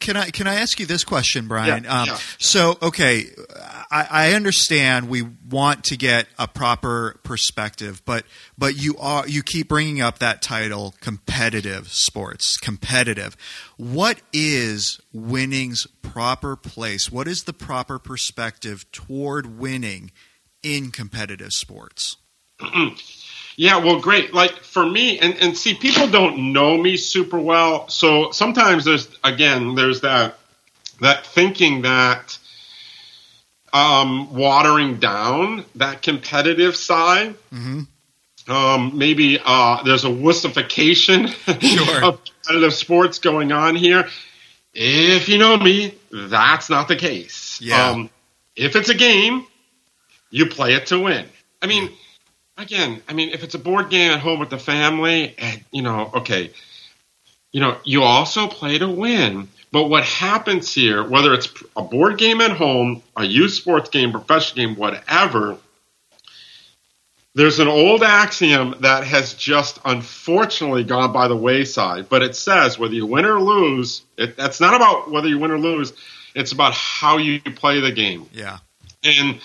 Can 0.00 0.16
I 0.16 0.30
can 0.30 0.46
I 0.46 0.56
ask 0.56 0.78
you 0.78 0.86
this 0.86 1.04
question, 1.04 1.48
Brian? 1.48 1.84
Yeah, 1.84 2.00
um, 2.00 2.08
yeah. 2.08 2.18
So, 2.38 2.78
okay, 2.82 3.26
I, 3.90 4.06
I, 4.10 4.32
understand 4.34 5.08
we 5.08 5.22
want 5.22 5.84
to 5.84 5.96
get 5.96 6.26
a 6.38 6.46
proper 6.46 7.18
perspective, 7.22 8.02
but 8.04 8.24
but 8.56 8.76
you 8.76 8.96
are 8.98 9.26
you 9.26 9.42
keep 9.42 9.68
bringing 9.68 10.00
up 10.00 10.18
that 10.18 10.42
title, 10.42 10.94
competitive 11.00 11.88
sports, 11.88 12.56
competitive. 12.58 13.36
What 13.76 14.20
is 14.32 15.00
winning's 15.12 15.86
proper 16.02 16.56
place? 16.56 17.10
What 17.10 17.28
is 17.28 17.44
the 17.44 17.52
proper 17.52 17.98
perspective 17.98 18.90
toward 18.92 19.58
winning 19.58 20.10
in 20.62 20.90
competitive 20.90 21.52
sports? 21.52 22.16
Yeah, 23.58 23.78
well, 23.78 23.98
great. 23.98 24.32
Like 24.32 24.52
for 24.62 24.86
me, 24.86 25.18
and, 25.18 25.34
and 25.40 25.58
see, 25.58 25.74
people 25.74 26.06
don't 26.06 26.52
know 26.52 26.78
me 26.78 26.96
super 26.96 27.40
well, 27.40 27.88
so 27.88 28.30
sometimes 28.30 28.84
there's 28.84 29.08
again 29.24 29.74
there's 29.74 30.02
that 30.02 30.38
that 31.00 31.26
thinking 31.26 31.82
that 31.82 32.38
um, 33.72 34.32
watering 34.32 35.00
down 35.00 35.64
that 35.74 36.02
competitive 36.02 36.76
side. 36.76 37.34
Mm-hmm. 37.52 37.80
Um, 38.48 38.96
maybe 38.96 39.40
uh, 39.44 39.82
there's 39.82 40.04
a 40.04 40.08
wussification 40.08 41.26
sure. 41.60 42.04
of 42.04 42.20
competitive 42.24 42.74
sports 42.74 43.18
going 43.18 43.50
on 43.50 43.74
here. 43.74 44.06
If 44.72 45.28
you 45.28 45.36
know 45.36 45.56
me, 45.56 45.96
that's 46.12 46.70
not 46.70 46.86
the 46.86 46.94
case. 46.94 47.60
Yeah. 47.60 47.90
Um, 47.90 48.10
if 48.54 48.76
it's 48.76 48.88
a 48.88 48.94
game, 48.94 49.48
you 50.30 50.46
play 50.46 50.74
it 50.74 50.86
to 50.86 51.00
win. 51.00 51.26
I 51.60 51.66
mean, 51.66 51.90
again, 52.58 53.02
I 53.08 53.14
mean, 53.14 53.30
if 53.30 53.44
it's 53.44 53.54
a 53.54 53.58
board 53.58 53.88
game 53.88 54.10
at 54.10 54.20
home 54.20 54.40
with 54.40 54.50
the 54.50 54.58
family, 54.58 55.34
and, 55.38 55.64
you 55.72 55.82
know, 55.82 56.10
okay, 56.16 56.50
you 57.52 57.60
know, 57.60 57.78
you 57.84 58.02
also 58.02 58.48
play 58.48 58.78
to 58.78 58.88
win. 58.88 59.48
But 59.70 59.88
what 59.88 60.04
happens 60.04 60.74
here, 60.74 61.06
whether 61.06 61.34
it's 61.34 61.48
a 61.76 61.82
board 61.82 62.18
game 62.18 62.40
at 62.40 62.52
home, 62.52 63.02
a 63.16 63.24
youth 63.24 63.52
sports 63.52 63.90
game, 63.90 64.12
professional 64.12 64.66
game, 64.66 64.76
whatever, 64.76 65.58
there's 67.34 67.58
an 67.58 67.68
old 67.68 68.02
axiom 68.02 68.76
that 68.80 69.04
has 69.04 69.34
just 69.34 69.78
unfortunately 69.84 70.84
gone 70.84 71.12
by 71.12 71.28
the 71.28 71.36
wayside, 71.36 72.08
but 72.08 72.22
it 72.22 72.34
says 72.34 72.78
whether 72.78 72.94
you 72.94 73.06
win 73.06 73.26
or 73.26 73.40
lose, 73.40 74.02
it, 74.16 74.36
that's 74.36 74.60
not 74.60 74.74
about 74.74 75.10
whether 75.10 75.28
you 75.28 75.38
win 75.38 75.50
or 75.50 75.58
lose, 75.58 75.92
it's 76.34 76.52
about 76.52 76.72
how 76.72 77.18
you 77.18 77.40
play 77.40 77.80
the 77.80 77.92
game. 77.92 78.26
Yeah. 78.32 78.58
And 79.04 79.38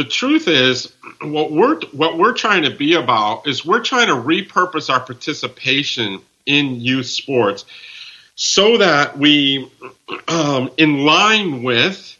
the 0.00 0.08
truth 0.08 0.48
is 0.48 0.94
what 1.20 1.52
we're 1.52 1.78
what 1.92 2.16
we're 2.16 2.32
trying 2.32 2.62
to 2.62 2.70
be 2.70 2.94
about 2.94 3.46
is 3.46 3.66
we're 3.66 3.82
trying 3.82 4.06
to 4.06 4.14
repurpose 4.14 4.88
our 4.88 4.98
participation 4.98 6.22
in 6.46 6.80
youth 6.80 7.04
sports 7.04 7.66
so 8.34 8.78
that 8.78 9.18
we, 9.18 9.70
um, 10.26 10.70
in 10.78 11.04
line 11.04 11.62
with 11.62 12.16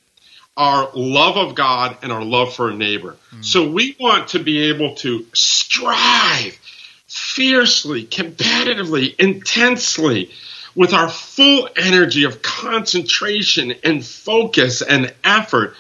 our 0.59 0.91
love 0.95 1.39
of 1.39 1.55
God 1.55 1.97
and 2.03 2.13
our 2.13 2.23
love 2.23 2.55
for 2.55 2.69
a 2.69 2.75
neighbor. 2.75 3.17
Mm. 3.35 3.43
So 3.47 3.71
we 3.71 3.97
want 3.99 4.29
to 4.29 4.41
be 4.41 4.65
able 4.69 4.97
to 4.97 5.25
strive 5.33 6.61
fiercely, 7.07 8.05
competitively, 8.05 9.19
intensely 9.19 10.33
with 10.75 10.93
our 10.93 11.09
full 11.09 11.67
energy 11.79 12.25
of 12.25 12.43
concentration 12.43 13.73
and 13.83 14.05
focus 14.05 14.83
and 14.83 15.15
effort 15.25 15.75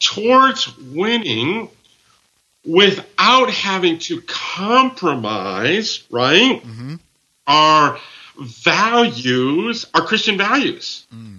towards 0.00 0.76
winning 0.78 1.68
without 2.64 3.50
having 3.50 3.98
to 3.98 4.20
compromise, 4.22 6.02
right? 6.10 6.62
Mm-hmm. 6.62 6.96
Our 7.46 7.98
values 8.40 9.86
our 9.94 10.04
Christian 10.04 10.38
values. 10.38 11.06
Mm. 11.14 11.38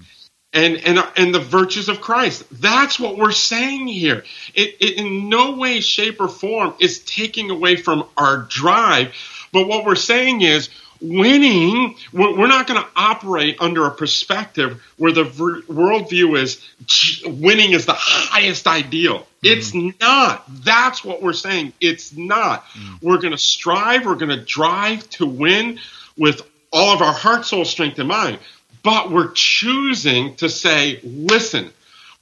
And, 0.53 0.75
and, 0.85 0.99
and 1.15 1.33
the 1.33 1.39
virtues 1.39 1.87
of 1.87 2.01
Christ. 2.01 2.43
That's 2.51 2.99
what 2.99 3.17
we're 3.17 3.31
saying 3.31 3.87
here. 3.87 4.25
It, 4.53 4.75
it 4.81 4.97
in 4.97 5.29
no 5.29 5.53
way, 5.53 5.79
shape, 5.79 6.19
or 6.19 6.27
form 6.27 6.73
is 6.77 6.99
taking 6.99 7.49
away 7.49 7.77
from 7.77 8.05
our 8.17 8.39
drive. 8.49 9.13
But 9.53 9.69
what 9.69 9.85
we're 9.85 9.95
saying 9.95 10.41
is 10.41 10.69
winning, 11.01 11.95
we're, 12.13 12.47
not 12.47 12.67
going 12.67 12.81
to 12.81 12.87
operate 12.95 13.57
under 13.59 13.85
a 13.85 13.91
perspective 13.91 14.81
where 14.97 15.11
the 15.11 15.23
worldview 15.23 16.37
is 16.37 16.61
winning 17.25 17.71
is 17.71 17.85
the 17.85 17.95
highest 17.95 18.67
ideal. 18.67 19.19
Mm. 19.19 19.25
It's 19.43 19.73
not. 19.99 20.45
That's 20.63 21.03
what 21.03 21.21
we're 21.21 21.33
saying. 21.33 21.73
It's 21.81 22.15
not. 22.15 22.65
Mm. 22.69 23.01
We're 23.01 23.17
going 23.17 23.31
to 23.31 23.37
strive, 23.37 24.05
we're 24.05 24.15
going 24.15 24.37
to 24.37 24.43
drive 24.43 25.09
to 25.11 25.25
win 25.25 25.79
with 26.17 26.41
all 26.71 26.93
of 26.93 27.01
our 27.01 27.13
heart, 27.13 27.45
soul, 27.45 27.65
strength, 27.65 27.99
and 27.99 28.07
mind. 28.07 28.39
But 28.83 29.11
we're 29.11 29.31
choosing 29.31 30.35
to 30.35 30.49
say, 30.49 30.99
listen, 31.03 31.71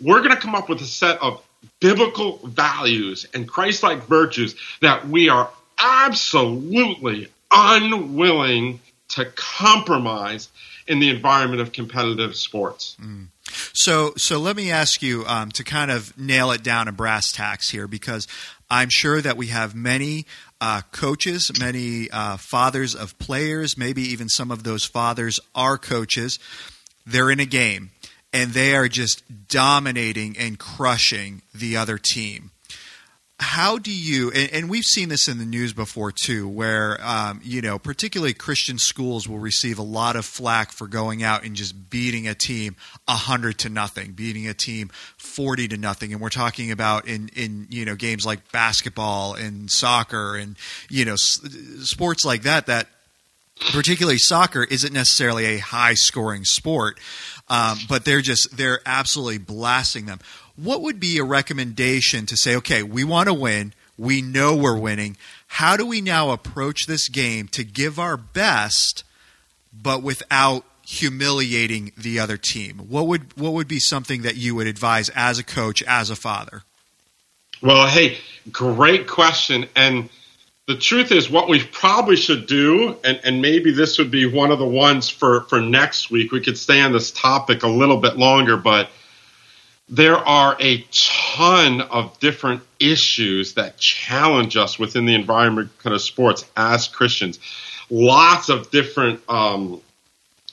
we're 0.02 0.20
going 0.20 0.32
to 0.32 0.42
come 0.42 0.56
up 0.56 0.70
with 0.70 0.82
a 0.82 0.86
set 0.86 1.22
of 1.22 1.44
biblical 1.80 2.38
values 2.44 3.26
and 3.34 3.48
Christ 3.48 3.84
like 3.84 4.04
virtues 4.04 4.56
that 4.82 5.08
we 5.08 5.30
are 5.30 5.50
absolutely 5.78 7.28
unwilling 7.52 8.80
to 9.10 9.26
compromise 9.36 10.50
in 10.88 11.00
the 11.00 11.10
environment 11.10 11.62
of 11.62 11.72
competitive 11.72 12.36
sports. 12.36 12.96
Mm. 13.02 13.28
So, 13.74 14.14
so 14.18 14.40
let 14.40 14.56
me 14.56 14.72
ask 14.72 15.02
you 15.02 15.26
um, 15.26 15.50
to 15.52 15.64
kind 15.64 15.92
of 15.92 16.18
nail 16.18 16.52
it 16.52 16.64
down 16.64 16.88
a 16.88 16.92
brass 16.92 17.32
tacks 17.32 17.70
here, 17.70 17.88
because 17.88 18.28
I'm 18.70 18.90
sure 18.90 19.22
that 19.22 19.38
we 19.38 19.48
have 19.48 19.74
many 19.74 20.26
uh, 20.62 20.82
coaches, 20.92 21.52
many 21.60 22.10
uh, 22.12 22.38
fathers 22.38 22.96
of 22.96 23.18
players, 23.18 23.78
maybe 23.78 24.02
even 24.04 24.30
some 24.30 24.52
of 24.52 24.64
those 24.64 24.86
fathers 24.86 25.40
are 25.56 25.78
coaches. 25.78 26.38
They're 27.06 27.32
in 27.32 27.40
a 27.40 27.46
game 27.46 27.92
and 28.32 28.52
they 28.52 28.76
are 28.76 28.88
just 28.88 29.24
dominating 29.48 30.38
and 30.38 30.60
crushing 30.60 31.42
the 31.54 31.78
other 31.78 31.98
team 31.98 32.52
how 33.42 33.78
do 33.78 33.92
you 33.92 34.32
and, 34.32 34.52
and, 34.52 34.70
we've 34.70 34.84
seen 34.84 35.08
this 35.08 35.28
in 35.28 35.38
the 35.38 35.46
news 35.46 35.72
before 35.72 36.12
too 36.12 36.48
where 36.48 37.00
um, 37.02 37.40
you 37.44 37.62
know 37.62 37.80
particularly 37.80 38.34
christian 38.34 38.78
schools 38.78 39.30
will 39.30 39.40
receive 39.40 39.80
a 39.80 39.84
lot 39.84 40.16
of 40.16 40.26
flack 40.26 40.72
for 40.72 40.88
going 40.88 41.24
out 41.24 41.46
and 41.46 41.56
just 41.56 41.90
beating 41.90 42.28
a 42.28 42.36
team 42.36 42.76
100 43.06 43.58
to 43.58 43.70
nothing 43.70 44.12
beating 44.12 44.48
a 44.48 44.54
team 44.54 44.90
40 45.18 45.70
to 45.70 45.78
nothing. 45.78 46.12
And 46.14 46.22
we're 46.22 46.30
talking 46.30 46.72
about 46.72 47.08
in 47.08 47.30
in 47.36 47.68
you 47.70 47.86
know 47.86 47.96
games 47.96 48.26
like 48.26 48.52
basketball 48.52 49.34
and 49.34 49.70
soccer 49.70 50.36
and 50.36 50.58
you 50.90 51.06
know 51.06 51.14
s- 51.14 51.40
sports 51.84 52.26
like 52.26 52.44
that 52.44 52.66
that 52.68 52.88
particularly 53.72 54.18
soccer 54.18 54.64
isn't 54.64 54.94
necessarily 54.94 55.46
a 55.46 55.58
high 55.58 55.94
scoring 55.94 56.46
sport 56.46 57.00
um, 57.50 57.78
but 57.90 58.06
they're 58.06 58.22
just 58.22 58.56
they're 58.56 58.80
absolutely 58.86 59.38
blasting 59.38 60.06
them 60.06 60.20
what 60.64 60.82
would 60.82 61.00
be 61.00 61.18
a 61.18 61.24
recommendation 61.24 62.26
to 62.26 62.38
say, 62.38 62.56
okay, 62.58 62.84
we 62.84 63.04
want 63.04 63.28
to 63.28 63.34
win, 63.34 63.74
we 63.98 64.22
know 64.22 64.56
we're 64.56 64.78
winning. 64.78 65.18
How 65.48 65.78
do 65.78 65.86
we 65.86 66.02
now 66.02 66.32
approach 66.32 66.86
this 66.86 67.10
game 67.10 67.48
to 67.50 67.64
give 67.64 68.00
our 68.00 68.18
best, 68.18 69.04
but 69.74 70.04
without 70.04 70.64
humiliating 70.86 71.92
the 71.98 72.20
other 72.20 72.38
team? 72.38 72.78
What 72.90 73.08
would 73.08 73.38
what 73.38 73.54
would 73.54 73.68
be 73.68 73.80
something 73.80 74.24
that 74.24 74.36
you 74.36 74.56
would 74.56 74.68
advise 74.68 75.10
as 75.10 75.40
a 75.40 75.44
coach, 75.44 75.84
as 75.84 76.10
a 76.10 76.16
father? 76.16 76.64
Well, 77.62 77.88
hey, 77.88 78.18
great 78.52 79.08
question. 79.08 79.68
And 79.76 80.10
the 80.68 80.78
truth 80.78 81.12
is, 81.12 81.30
what 81.30 81.50
we 81.50 81.64
probably 81.64 82.16
should 82.16 82.48
do, 82.48 82.98
and, 83.04 83.20
and 83.24 83.42
maybe 83.42 83.72
this 83.72 83.98
would 83.98 84.12
be 84.12 84.26
one 84.26 84.52
of 84.52 84.60
the 84.60 84.68
ones 84.68 85.10
for, 85.10 85.42
for 85.42 85.60
next 85.60 86.10
week. 86.10 86.32
We 86.32 86.42
could 86.42 86.58
stay 86.58 86.80
on 86.80 86.94
this 86.94 87.12
topic 87.12 87.64
a 87.64 87.68
little 87.68 87.98
bit 87.98 88.18
longer, 88.18 88.56
but 88.56 88.90
there 89.90 90.18
are 90.18 90.56
a 90.60 90.86
ton 90.92 91.82
of 91.82 92.20
different 92.20 92.62
issues 92.80 93.56
that 93.56 93.78
challenge 93.78 94.56
us 94.56 94.78
within 94.78 95.06
the 95.06 95.16
environment 95.16 95.72
kind 95.80 95.96
of 95.96 96.02
sports 96.02 96.46
as 96.56 96.88
Christians. 96.88 97.40
Lots 97.90 98.50
of 98.50 98.70
different 98.70 99.22
um, 99.28 99.82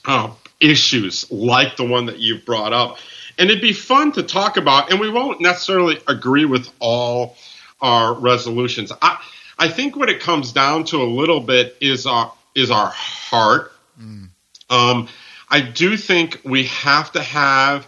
uh, 0.05 0.31
issues 0.59 1.31
like 1.31 1.77
the 1.77 1.85
one 1.85 2.07
that 2.07 2.17
you've 2.17 2.45
brought 2.45 2.73
up. 2.73 2.97
And 3.37 3.51
it'd 3.51 3.61
be 3.61 3.73
fun 3.73 4.11
to 4.13 4.23
talk 4.23 4.57
about, 4.57 4.89
and 4.89 4.99
we 4.99 5.09
won't 5.09 5.39
necessarily 5.39 5.99
agree 6.07 6.45
with 6.45 6.67
all 6.79 7.37
our 7.79 8.15
resolutions. 8.15 8.91
I, 8.99 9.19
I 9.59 9.67
think 9.67 9.95
what 9.95 10.09
it 10.09 10.19
comes 10.19 10.51
down 10.51 10.85
to 10.85 10.97
a 10.97 11.05
little 11.05 11.41
bit 11.41 11.77
is 11.79 12.07
our 12.07 12.33
is 12.55 12.71
our 12.71 12.87
heart. 12.87 13.71
Mm. 14.01 14.29
Um, 14.71 15.07
I 15.47 15.61
do 15.61 15.95
think 15.95 16.41
we 16.43 16.63
have 16.65 17.11
to 17.11 17.21
have 17.21 17.87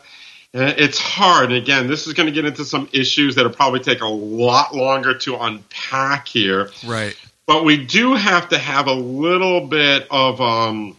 It's 0.54 0.98
hard. 0.98 1.52
And 1.52 1.56
again, 1.56 1.88
this 1.88 2.08
is 2.08 2.14
going 2.14 2.26
to 2.26 2.34
get 2.34 2.46
into 2.46 2.66
some 2.66 2.90
issues 2.92 3.36
that'll 3.36 3.52
probably 3.52 3.82
take 3.82 4.02
a 4.02 4.08
lot 4.08 4.76
longer 4.76 5.14
to 5.20 5.38
unpack 5.38 6.28
here. 6.28 6.72
Right. 6.86 7.16
But 7.46 7.66
we 7.66 7.86
do 7.86 8.16
have 8.16 8.50
to 8.50 8.58
have 8.58 8.88
a 8.88 8.94
little 8.94 9.68
bit 9.68 10.08
of 10.10 10.42
um, 10.42 10.98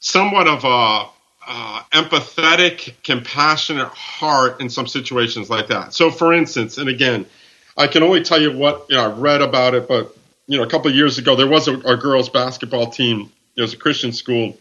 somewhat 0.00 0.46
of 0.46 0.64
a 0.64 1.08
uh, 1.46 1.82
empathetic, 1.92 2.94
compassionate 3.02 3.88
heart 3.88 4.60
in 4.60 4.70
some 4.70 4.86
situations 4.86 5.50
like 5.50 5.68
that. 5.68 5.92
So, 5.94 6.10
for 6.10 6.32
instance, 6.32 6.78
and 6.78 6.88
again, 6.88 7.26
I 7.76 7.86
can 7.86 8.02
only 8.02 8.22
tell 8.22 8.40
you 8.40 8.56
what 8.56 8.86
you 8.88 8.96
know, 8.96 9.10
I 9.10 9.12
read 9.12 9.42
about 9.42 9.74
it, 9.74 9.88
but 9.88 10.16
you 10.46 10.58
know, 10.58 10.64
a 10.64 10.68
couple 10.68 10.90
of 10.90 10.96
years 10.96 11.18
ago, 11.18 11.34
there 11.34 11.46
was 11.46 11.68
a, 11.68 11.78
a 11.80 11.96
girls' 11.96 12.28
basketball 12.28 12.90
team. 12.90 13.32
It 13.56 13.62
was 13.62 13.74
a 13.74 13.76
Christian 13.76 14.12
school 14.12 14.56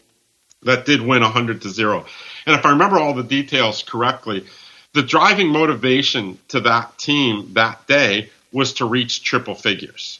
that 0.63 0.85
did 0.85 1.01
win 1.01 1.21
100 1.21 1.61
to 1.63 1.69
zero. 1.69 2.05
And 2.45 2.55
if 2.55 2.65
I 2.65 2.71
remember 2.71 2.99
all 2.99 3.13
the 3.13 3.23
details 3.23 3.83
correctly, 3.83 4.45
the 4.93 5.01
driving 5.01 5.47
motivation 5.47 6.37
to 6.49 6.61
that 6.61 6.97
team 6.97 7.53
that 7.53 7.87
day 7.87 8.29
was 8.51 8.73
to 8.73 8.85
reach 8.85 9.23
triple 9.23 9.55
figures. 9.55 10.19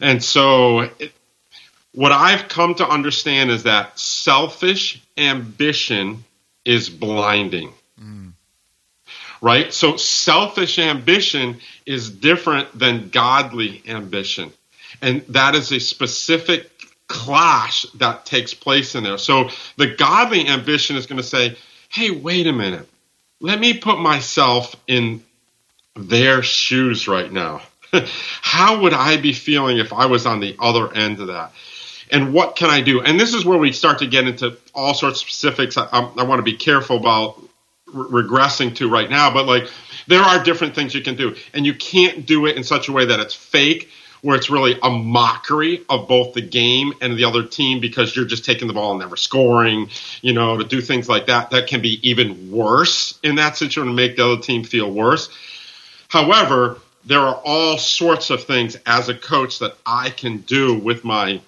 And 0.00 0.22
so, 0.22 0.80
it, 0.80 1.12
what 1.92 2.12
I've 2.12 2.48
come 2.48 2.74
to 2.76 2.88
understand 2.88 3.50
is 3.50 3.64
that 3.64 3.98
selfish 3.98 5.02
ambition 5.16 6.24
is 6.64 6.88
blinding. 6.88 7.72
Mm. 8.00 8.32
Right? 9.40 9.72
So, 9.72 9.96
selfish 9.96 10.78
ambition 10.78 11.58
is 11.86 12.10
different 12.10 12.76
than 12.76 13.10
godly 13.10 13.82
ambition. 13.86 14.52
And 15.02 15.22
that 15.28 15.54
is 15.54 15.72
a 15.72 15.80
specific 15.80 16.79
clash 17.10 17.82
that 17.96 18.24
takes 18.24 18.54
place 18.54 18.94
in 18.94 19.02
there. 19.02 19.18
So 19.18 19.50
the 19.76 19.88
godly 19.88 20.46
ambition 20.46 20.96
is 20.96 21.06
going 21.06 21.16
to 21.16 21.26
say, 21.26 21.56
hey, 21.88 22.12
wait 22.12 22.46
a 22.46 22.52
minute. 22.52 22.88
Let 23.40 23.58
me 23.58 23.76
put 23.76 23.98
myself 23.98 24.76
in 24.86 25.24
their 25.96 26.42
shoes 26.42 27.08
right 27.08 27.30
now. 27.30 27.62
How 27.92 28.82
would 28.82 28.92
I 28.92 29.16
be 29.16 29.32
feeling 29.32 29.78
if 29.78 29.92
I 29.92 30.06
was 30.06 30.24
on 30.24 30.38
the 30.38 30.54
other 30.60 30.94
end 30.94 31.18
of 31.18 31.26
that? 31.26 31.52
And 32.12 32.32
what 32.32 32.54
can 32.54 32.70
I 32.70 32.80
do? 32.80 33.00
And 33.00 33.18
this 33.18 33.34
is 33.34 33.44
where 33.44 33.58
we 33.58 33.72
start 33.72 33.98
to 33.98 34.06
get 34.06 34.28
into 34.28 34.56
all 34.72 34.94
sorts 34.94 35.20
of 35.20 35.28
specifics. 35.28 35.76
I, 35.76 35.86
um, 35.86 36.12
I, 36.16 36.20
I 36.20 36.24
want 36.24 36.38
to 36.38 36.44
be 36.44 36.56
careful 36.56 36.96
about 36.96 37.42
re- 37.92 38.22
regressing 38.22 38.76
to 38.76 38.88
right 38.88 39.10
now, 39.10 39.34
but 39.34 39.46
like 39.46 39.68
there 40.06 40.22
are 40.22 40.44
different 40.44 40.76
things 40.76 40.94
you 40.94 41.02
can 41.02 41.16
do, 41.16 41.34
and 41.54 41.66
you 41.66 41.74
can't 41.74 42.24
do 42.24 42.46
it 42.46 42.56
in 42.56 42.62
such 42.62 42.88
a 42.88 42.92
way 42.92 43.06
that 43.06 43.18
it's 43.18 43.34
fake 43.34 43.90
where 44.22 44.36
it's 44.36 44.50
really 44.50 44.78
a 44.82 44.90
mockery 44.90 45.84
of 45.88 46.08
both 46.08 46.34
the 46.34 46.42
game 46.42 46.92
and 47.00 47.16
the 47.16 47.24
other 47.24 47.44
team 47.44 47.80
because 47.80 48.14
you're 48.14 48.24
just 48.24 48.44
taking 48.44 48.68
the 48.68 48.74
ball 48.74 48.92
and 48.92 49.00
never 49.00 49.16
scoring, 49.16 49.88
you 50.20 50.32
know, 50.32 50.58
to 50.58 50.64
do 50.64 50.80
things 50.80 51.08
like 51.08 51.26
that. 51.26 51.50
That 51.50 51.66
can 51.66 51.80
be 51.80 52.06
even 52.08 52.50
worse 52.50 53.18
in 53.22 53.36
that 53.36 53.56
situation 53.56 53.88
to 53.88 53.94
make 53.94 54.16
the 54.16 54.26
other 54.26 54.42
team 54.42 54.64
feel 54.64 54.90
worse. 54.90 55.30
However, 56.08 56.78
there 57.04 57.20
are 57.20 57.40
all 57.44 57.78
sorts 57.78 58.30
of 58.30 58.44
things 58.44 58.76
as 58.86 59.08
a 59.08 59.14
coach 59.14 59.60
that 59.60 59.76
I 59.86 60.10
can 60.10 60.38
do 60.38 60.74
with 60.74 61.04
my 61.04 61.40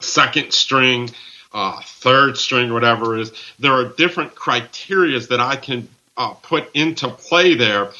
second 0.00 0.52
string, 0.52 1.10
uh, 1.52 1.80
third 1.82 2.36
string, 2.36 2.72
whatever 2.72 3.16
it 3.16 3.22
is. 3.22 3.32
There 3.58 3.72
are 3.72 3.88
different 3.88 4.34
criterias 4.34 5.28
that 5.28 5.40
I 5.40 5.56
can 5.56 5.88
uh, 6.16 6.34
put 6.34 6.70
into 6.74 7.08
play 7.08 7.54
there 7.54 7.90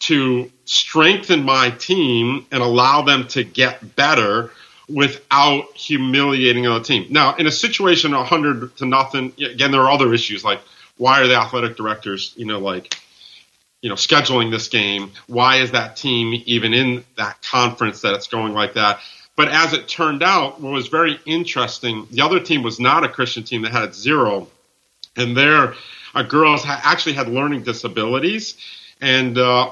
to 0.00 0.50
strengthen 0.64 1.44
my 1.44 1.70
team 1.70 2.46
and 2.50 2.62
allow 2.62 3.02
them 3.02 3.28
to 3.28 3.44
get 3.44 3.96
better 3.96 4.50
without 4.88 5.76
humiliating 5.76 6.64
the 6.64 6.80
team. 6.80 7.06
Now, 7.10 7.36
in 7.36 7.46
a 7.46 7.50
situation 7.50 8.12
100 8.12 8.76
to 8.78 8.86
nothing, 8.86 9.32
again, 9.38 9.70
there 9.70 9.82
are 9.82 9.90
other 9.90 10.12
issues 10.12 10.44
like 10.44 10.60
why 10.96 11.22
are 11.22 11.26
the 11.26 11.34
athletic 11.34 11.78
directors, 11.78 12.34
you 12.36 12.44
know, 12.44 12.58
like, 12.58 13.00
you 13.80 13.88
know, 13.88 13.94
scheduling 13.94 14.50
this 14.50 14.68
game? 14.68 15.12
Why 15.28 15.56
is 15.56 15.70
that 15.70 15.96
team 15.96 16.42
even 16.44 16.74
in 16.74 17.04
that 17.16 17.40
conference 17.40 18.02
that 18.02 18.12
it's 18.12 18.26
going 18.26 18.52
like 18.52 18.74
that? 18.74 19.00
But 19.34 19.48
as 19.48 19.72
it 19.72 19.88
turned 19.88 20.22
out, 20.22 20.60
what 20.60 20.72
was 20.72 20.88
very 20.88 21.18
interesting, 21.24 22.06
the 22.10 22.20
other 22.20 22.38
team 22.38 22.62
was 22.62 22.78
not 22.78 23.04
a 23.04 23.08
Christian 23.08 23.44
team 23.44 23.62
that 23.62 23.72
had 23.72 23.94
zero, 23.94 24.48
and 25.16 25.34
their 25.34 25.74
uh, 26.14 26.22
girls 26.22 26.64
actually 26.66 27.14
had 27.14 27.28
learning 27.28 27.62
disabilities. 27.62 28.58
And 29.00 29.38
uh, 29.38 29.70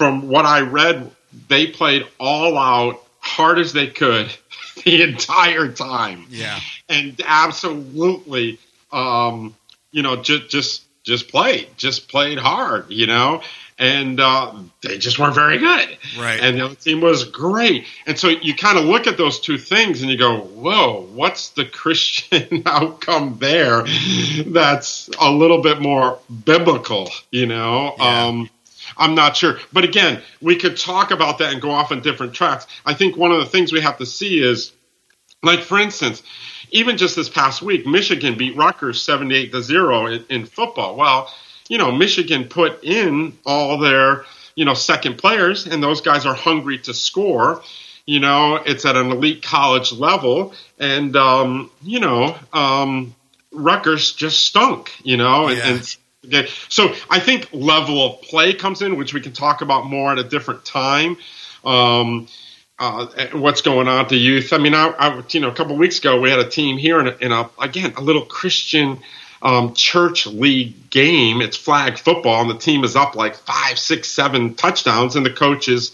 from 0.00 0.28
what 0.28 0.46
I 0.46 0.62
read, 0.62 1.10
they 1.48 1.66
played 1.66 2.06
all 2.18 2.56
out, 2.56 3.04
hard 3.18 3.58
as 3.58 3.74
they 3.74 3.88
could, 3.88 4.34
the 4.86 5.02
entire 5.02 5.70
time. 5.70 6.24
Yeah, 6.30 6.58
and 6.88 7.20
absolutely, 7.22 8.58
um, 8.92 9.54
you 9.92 10.02
know, 10.02 10.16
just 10.16 10.48
just 10.48 10.84
just 11.02 11.28
played, 11.28 11.68
just 11.76 12.08
played 12.08 12.38
hard, 12.38 12.86
you 12.88 13.06
know, 13.06 13.42
and 13.78 14.20
uh, 14.20 14.54
they 14.80 14.96
just 14.96 15.18
weren't 15.18 15.34
very 15.34 15.58
good. 15.58 15.98
Right. 16.18 16.40
And 16.40 16.56
the 16.56 16.64
other 16.64 16.74
team 16.76 17.02
was 17.02 17.24
great. 17.24 17.86
And 18.06 18.18
so 18.18 18.28
you 18.28 18.54
kind 18.54 18.78
of 18.78 18.86
look 18.86 19.06
at 19.06 19.18
those 19.18 19.38
two 19.38 19.58
things 19.58 20.00
and 20.00 20.10
you 20.10 20.16
go, 20.16 20.40
whoa, 20.40 21.08
what's 21.12 21.50
the 21.50 21.66
Christian 21.66 22.62
outcome 22.66 23.36
there 23.38 23.84
that's 24.46 25.10
a 25.20 25.30
little 25.30 25.60
bit 25.60 25.80
more 25.80 26.18
biblical, 26.44 27.10
you 27.30 27.44
know? 27.44 27.94
Yeah. 27.98 28.26
Um, 28.26 28.50
I'm 28.96 29.14
not 29.14 29.36
sure. 29.36 29.58
But 29.72 29.84
again, 29.84 30.22
we 30.40 30.56
could 30.56 30.76
talk 30.76 31.10
about 31.10 31.38
that 31.38 31.52
and 31.52 31.62
go 31.62 31.70
off 31.70 31.92
on 31.92 32.00
different 32.00 32.34
tracks. 32.34 32.66
I 32.84 32.94
think 32.94 33.16
one 33.16 33.32
of 33.32 33.38
the 33.38 33.46
things 33.46 33.72
we 33.72 33.80
have 33.80 33.98
to 33.98 34.06
see 34.06 34.42
is, 34.42 34.72
like, 35.42 35.60
for 35.60 35.78
instance, 35.78 36.22
even 36.70 36.96
just 36.96 37.16
this 37.16 37.28
past 37.28 37.62
week, 37.62 37.86
Michigan 37.86 38.36
beat 38.36 38.56
Rutgers 38.56 39.02
78 39.02 39.52
to 39.52 39.62
0 39.62 40.06
in, 40.28 40.46
football. 40.46 40.96
Well, 40.96 41.32
you 41.68 41.78
know, 41.78 41.92
Michigan 41.92 42.44
put 42.44 42.82
in 42.84 43.38
all 43.46 43.78
their, 43.78 44.24
you 44.54 44.64
know, 44.64 44.74
second 44.74 45.18
players, 45.18 45.66
and 45.66 45.82
those 45.82 46.00
guys 46.00 46.26
are 46.26 46.34
hungry 46.34 46.78
to 46.78 46.94
score. 46.94 47.62
You 48.06 48.20
know, 48.20 48.56
it's 48.56 48.84
at 48.84 48.96
an 48.96 49.10
elite 49.12 49.42
college 49.42 49.92
level, 49.92 50.52
and, 50.78 51.14
um, 51.16 51.70
you 51.82 52.00
know, 52.00 52.36
um, 52.52 53.14
Rutgers 53.52 54.12
just 54.12 54.44
stunk, 54.46 54.92
you 55.02 55.16
know, 55.16 55.48
Yeah. 55.48 55.68
and 55.68 55.96
Okay. 56.26 56.48
So 56.68 56.94
I 57.08 57.18
think 57.18 57.48
level 57.52 58.04
of 58.04 58.22
play 58.22 58.52
comes 58.52 58.82
in, 58.82 58.96
which 58.96 59.14
we 59.14 59.20
can 59.20 59.32
talk 59.32 59.62
about 59.62 59.86
more 59.86 60.12
at 60.12 60.18
a 60.18 60.24
different 60.24 60.64
time. 60.64 61.16
Um, 61.64 62.28
uh, 62.78 63.06
what's 63.32 63.62
going 63.62 63.88
on 63.88 64.08
to 64.08 64.16
youth? 64.16 64.52
I 64.52 64.58
mean, 64.58 64.74
I, 64.74 64.88
I 64.88 65.22
you 65.30 65.40
know, 65.40 65.48
a 65.48 65.54
couple 65.54 65.72
of 65.72 65.78
weeks 65.78 65.98
ago 65.98 66.20
we 66.20 66.30
had 66.30 66.38
a 66.38 66.48
team 66.48 66.78
here 66.78 67.00
in 67.00 67.08
a, 67.08 67.16
in 67.20 67.32
a 67.32 67.50
again 67.58 67.92
a 67.96 68.00
little 68.00 68.24
Christian 68.24 68.98
um, 69.42 69.74
church 69.74 70.26
league 70.26 70.90
game. 70.90 71.40
It's 71.40 71.56
flag 71.56 71.98
football, 71.98 72.42
and 72.42 72.50
the 72.50 72.58
team 72.58 72.84
is 72.84 72.96
up 72.96 73.14
like 73.14 73.34
five, 73.36 73.78
six, 73.78 74.08
seven 74.08 74.54
touchdowns, 74.54 75.16
and 75.16 75.24
the 75.24 75.30
coach 75.32 75.68
is 75.68 75.92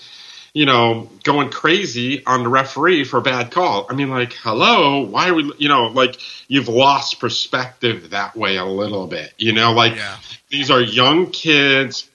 you 0.56 0.64
know, 0.64 1.10
going 1.22 1.50
crazy 1.50 2.24
on 2.24 2.42
the 2.42 2.48
referee 2.48 3.04
for 3.04 3.18
a 3.18 3.20
bad 3.20 3.50
call. 3.50 3.86
I 3.90 3.94
mean, 3.94 4.08
like, 4.08 4.32
hello, 4.32 5.02
why 5.02 5.28
are 5.28 5.34
we, 5.34 5.52
you 5.58 5.68
know, 5.68 5.88
like 5.88 6.18
you've 6.48 6.68
lost 6.68 7.20
perspective 7.20 8.08
that 8.08 8.34
way 8.34 8.56
a 8.56 8.64
little 8.64 9.06
bit, 9.06 9.34
you 9.36 9.52
know, 9.52 9.72
like 9.72 9.96
Yeah. 9.96 10.16
these 10.48 10.70
are 10.70 10.80
young 10.80 11.30
kids 11.30 12.08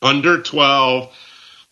under 0.00 0.40
12 0.40 1.12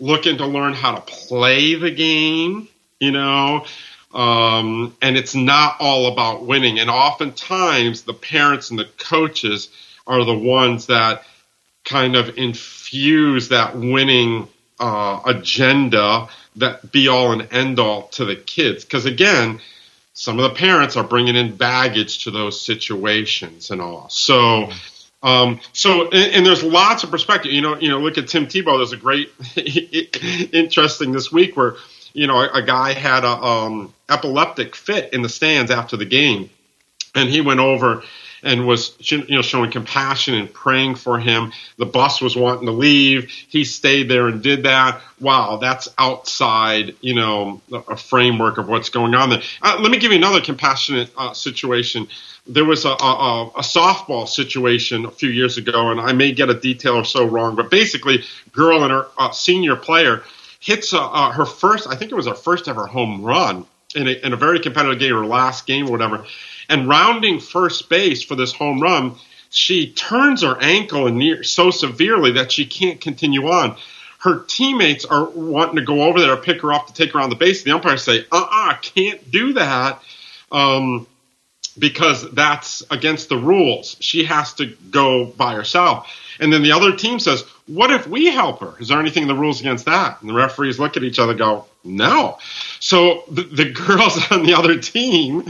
looking 0.01 0.39
to 0.39 0.47
learn 0.47 0.75
how 0.75 0.97
to 0.97 1.01
play 1.01 1.77
the 1.77 1.93
game, 1.93 2.67
you 2.99 3.13
know, 3.13 3.65
um, 4.13 4.97
and 5.01 5.17
it's 5.17 5.37
not 5.37 5.77
all 5.79 6.13
about 6.13 6.45
winning. 6.45 6.81
And 6.81 6.91
oftentimes 6.91 8.03
the 8.03 8.15
parents 8.15 8.71
and 8.71 8.81
the 8.81 8.89
coaches 8.99 9.69
are 10.09 10.25
the 10.25 10.37
ones 10.37 10.87
that 10.87 11.23
kind 11.85 12.17
of 12.17 12.37
infuse 12.37 13.51
that 13.51 13.77
winning 13.77 14.49
uh, 14.81 15.21
agenda 15.27 16.29
that 16.57 16.91
be 16.91 17.09
all 17.09 17.33
and 17.33 17.53
end 17.53 17.79
all 17.79 18.09
to 18.09 18.25
the 18.25 18.35
kids. 18.35 18.85
Because 18.85 19.07
again, 19.07 19.61
some 20.15 20.39
of 20.39 20.51
the 20.51 20.57
parents 20.59 20.97
are 20.97 21.05
bringing 21.05 21.37
in 21.37 21.55
baggage 21.57 22.25
to 22.25 22.31
those 22.31 22.61
situations 22.61 23.71
and 23.71 23.81
all. 23.81 24.09
So, 24.09 24.71
um, 25.23 25.61
so 25.73 26.05
and, 26.11 26.35
and 26.35 26.47
there's 26.47 26.63
lots 26.63 27.05
of 27.05 27.11
perspective. 27.11 27.53
You 27.53 27.61
know, 27.61 27.79
you 27.79 27.89
know, 27.89 28.01
look 28.01 28.19
at 28.19 28.29
Tim 28.29 28.47
Tebow. 28.47 28.79
There's 28.79 28.93
a 28.93 28.97
great, 28.97 29.31
interesting 30.53 31.13
this 31.13 31.31
week 31.31 31.57
where 31.57 31.77
you 32.13 32.27
know 32.27 32.41
a, 32.41 32.49
a 32.55 32.63
guy 32.63 32.93
had 32.93 33.25
a 33.25 33.29
um, 33.29 33.95
epileptic 34.09 34.75
fit 34.75 35.13
in 35.13 35.23
the 35.23 35.29
stands 35.29 35.71
after 35.71 35.97
the 35.97 36.07
game, 36.07 36.51
and 37.15 37.29
he 37.29 37.41
went 37.41 37.61
over 37.61 38.03
and 38.43 38.67
was 38.67 38.95
you 39.11 39.25
know 39.29 39.43
showing 39.43 39.71
compassion 39.71 40.35
and 40.35 40.53
praying 40.53 40.95
for 40.95 41.19
him. 41.19 41.53
The 41.77 41.87
bus 41.87 42.21
was 42.21 42.37
wanting 42.37 42.67
to 42.67 42.73
leave. 42.73 43.31
He 43.31 43.65
stayed 43.65 44.09
there 44.09 44.29
and 44.29 44.43
did 44.43 44.65
that. 44.65 45.01
Wow, 45.21 45.59
that's 45.59 45.89
outside 45.99 46.97
you 47.01 47.15
know 47.15 47.61
a 47.73 47.97
framework 47.97 48.59
of 48.59 48.69
what's 48.69 48.89
going 48.89 49.15
on 49.15 49.31
there. 49.31 49.43
Uh, 49.63 49.79
let 49.81 49.91
me 49.91 49.99
give 49.99 50.13
you 50.13 50.19
another 50.19 50.41
compassionate 50.41 51.11
uh, 51.17 51.33
situation. 51.33 52.09
There 52.47 52.65
was 52.65 52.85
a, 52.85 52.89
a, 52.89 53.51
a 53.57 53.61
softball 53.61 54.27
situation 54.27 55.05
a 55.05 55.11
few 55.11 55.29
years 55.29 55.59
ago, 55.59 55.91
and 55.91 56.01
I 56.01 56.13
may 56.13 56.33
get 56.33 56.49
a 56.49 56.55
detail 56.55 56.97
or 56.97 57.05
so 57.05 57.25
wrong, 57.25 57.55
but 57.55 57.71
basically, 57.71 58.25
girl 58.53 58.83
and 58.83 58.91
her 58.91 59.07
uh, 59.19 59.31
senior 59.31 59.77
player 59.77 60.23
hits 60.59 60.93
uh, 60.93 61.07
uh, 61.07 61.33
her 61.33 61.45
first. 61.45 61.87
I 61.87 61.97
think 61.97 62.13
it 62.13 62.15
was 62.15 62.27
her 62.27 62.35
first 62.35 62.69
ever 62.69 62.87
home 62.87 63.23
run 63.23 63.67
in 63.95 64.07
a, 64.07 64.13
in 64.13 64.33
a 64.33 64.37
very 64.37 64.61
competitive 64.61 64.99
game, 64.99 65.17
or 65.17 65.27
last 65.27 65.67
game 65.67 65.87
or 65.87 65.93
whatever. 65.93 66.25
And 66.69 66.89
rounding 66.89 67.41
first 67.41 67.89
base 67.89 68.23
for 68.23 68.37
this 68.37 68.53
home 68.53 68.81
run, 68.81 69.17
she 69.51 69.93
turns 69.93 70.43
her 70.43 70.57
ankle 70.61 71.09
near, 71.11 71.43
so 71.43 71.71
severely 71.71 72.33
that 72.33 72.53
she 72.53 72.67
can't 72.67 73.01
continue 73.01 73.49
on. 73.49 73.77
Her 74.19 74.45
teammates 74.47 75.05
are 75.05 75.25
wanting 75.25 75.77
to 75.77 75.83
go 75.83 76.03
over 76.03 76.21
there, 76.21 76.37
pick 76.37 76.61
her 76.63 76.73
up 76.73 76.87
to 76.87 76.93
take 76.93 77.13
her 77.13 77.21
on 77.21 77.31
the 77.31 77.37
base. 77.37 77.63
The 77.63 77.73
umpires 77.73 78.05
say, 78.05 78.27
"Uh, 78.31 78.37
uh-uh, 78.37 78.77
can't 78.83 79.31
do 79.31 79.55
that." 79.55 80.03
Um, 80.53 81.07
because 81.79 82.31
that's 82.33 82.83
against 82.91 83.29
the 83.29 83.37
rules. 83.37 83.97
She 84.01 84.25
has 84.25 84.53
to 84.55 84.67
go 84.91 85.27
by 85.27 85.55
herself. 85.55 86.11
And 86.41 86.53
then 86.53 86.63
the 86.63 86.73
other 86.73 86.97
team 86.97 87.21
says, 87.21 87.43
What 87.67 87.91
if 87.91 88.07
we 88.07 88.27
help 88.27 88.61
her? 88.61 88.75
Is 88.81 88.89
there 88.89 88.99
anything 88.99 89.23
in 89.23 89.29
the 89.29 89.35
rules 89.35 89.61
against 89.61 89.85
that? 89.85 90.21
And 90.21 90.29
the 90.29 90.35
referees 90.35 90.79
look 90.79 90.97
at 90.97 91.05
each 91.05 91.19
other 91.19 91.35
go, 91.35 91.67
No. 91.85 92.39
So 92.81 93.25
the, 93.31 93.43
the 93.43 93.71
girls 93.71 94.19
on 94.31 94.45
the 94.45 94.55
other 94.55 94.79
team, 94.79 95.45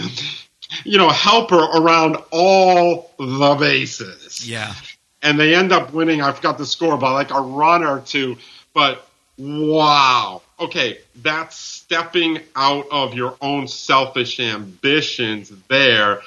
you 0.85 0.99
know, 0.99 1.09
help 1.09 1.51
her 1.51 1.79
around 1.79 2.17
all 2.31 3.13
the 3.19 3.57
bases. 3.59 4.49
Yeah. 4.49 4.75
And 5.23 5.39
they 5.39 5.55
end 5.55 5.71
up 5.73 5.93
winning, 5.93 6.23
I 6.23 6.33
forgot 6.33 6.59
the 6.59 6.67
score, 6.67 6.97
by 6.97 7.11
like 7.11 7.31
a 7.31 7.41
run 7.41 7.85
or 7.85 8.01
two. 8.01 8.39
But 8.75 9.07
wow. 9.39 10.43
Okay, 10.61 10.99
that's 11.23 11.57
stepping 11.57 12.41
out 12.55 12.87
of 12.91 13.15
your 13.15 13.37
own 13.41 13.67
selfish 13.67 14.39
ambitions 14.41 15.51
there 15.69 16.21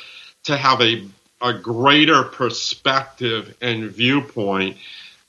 to 0.44 0.58
have 0.58 0.82
a 0.82 1.08
a 1.44 1.54
greater 1.54 2.24
perspective 2.24 3.56
and 3.62 3.92
viewpoint 3.92 4.78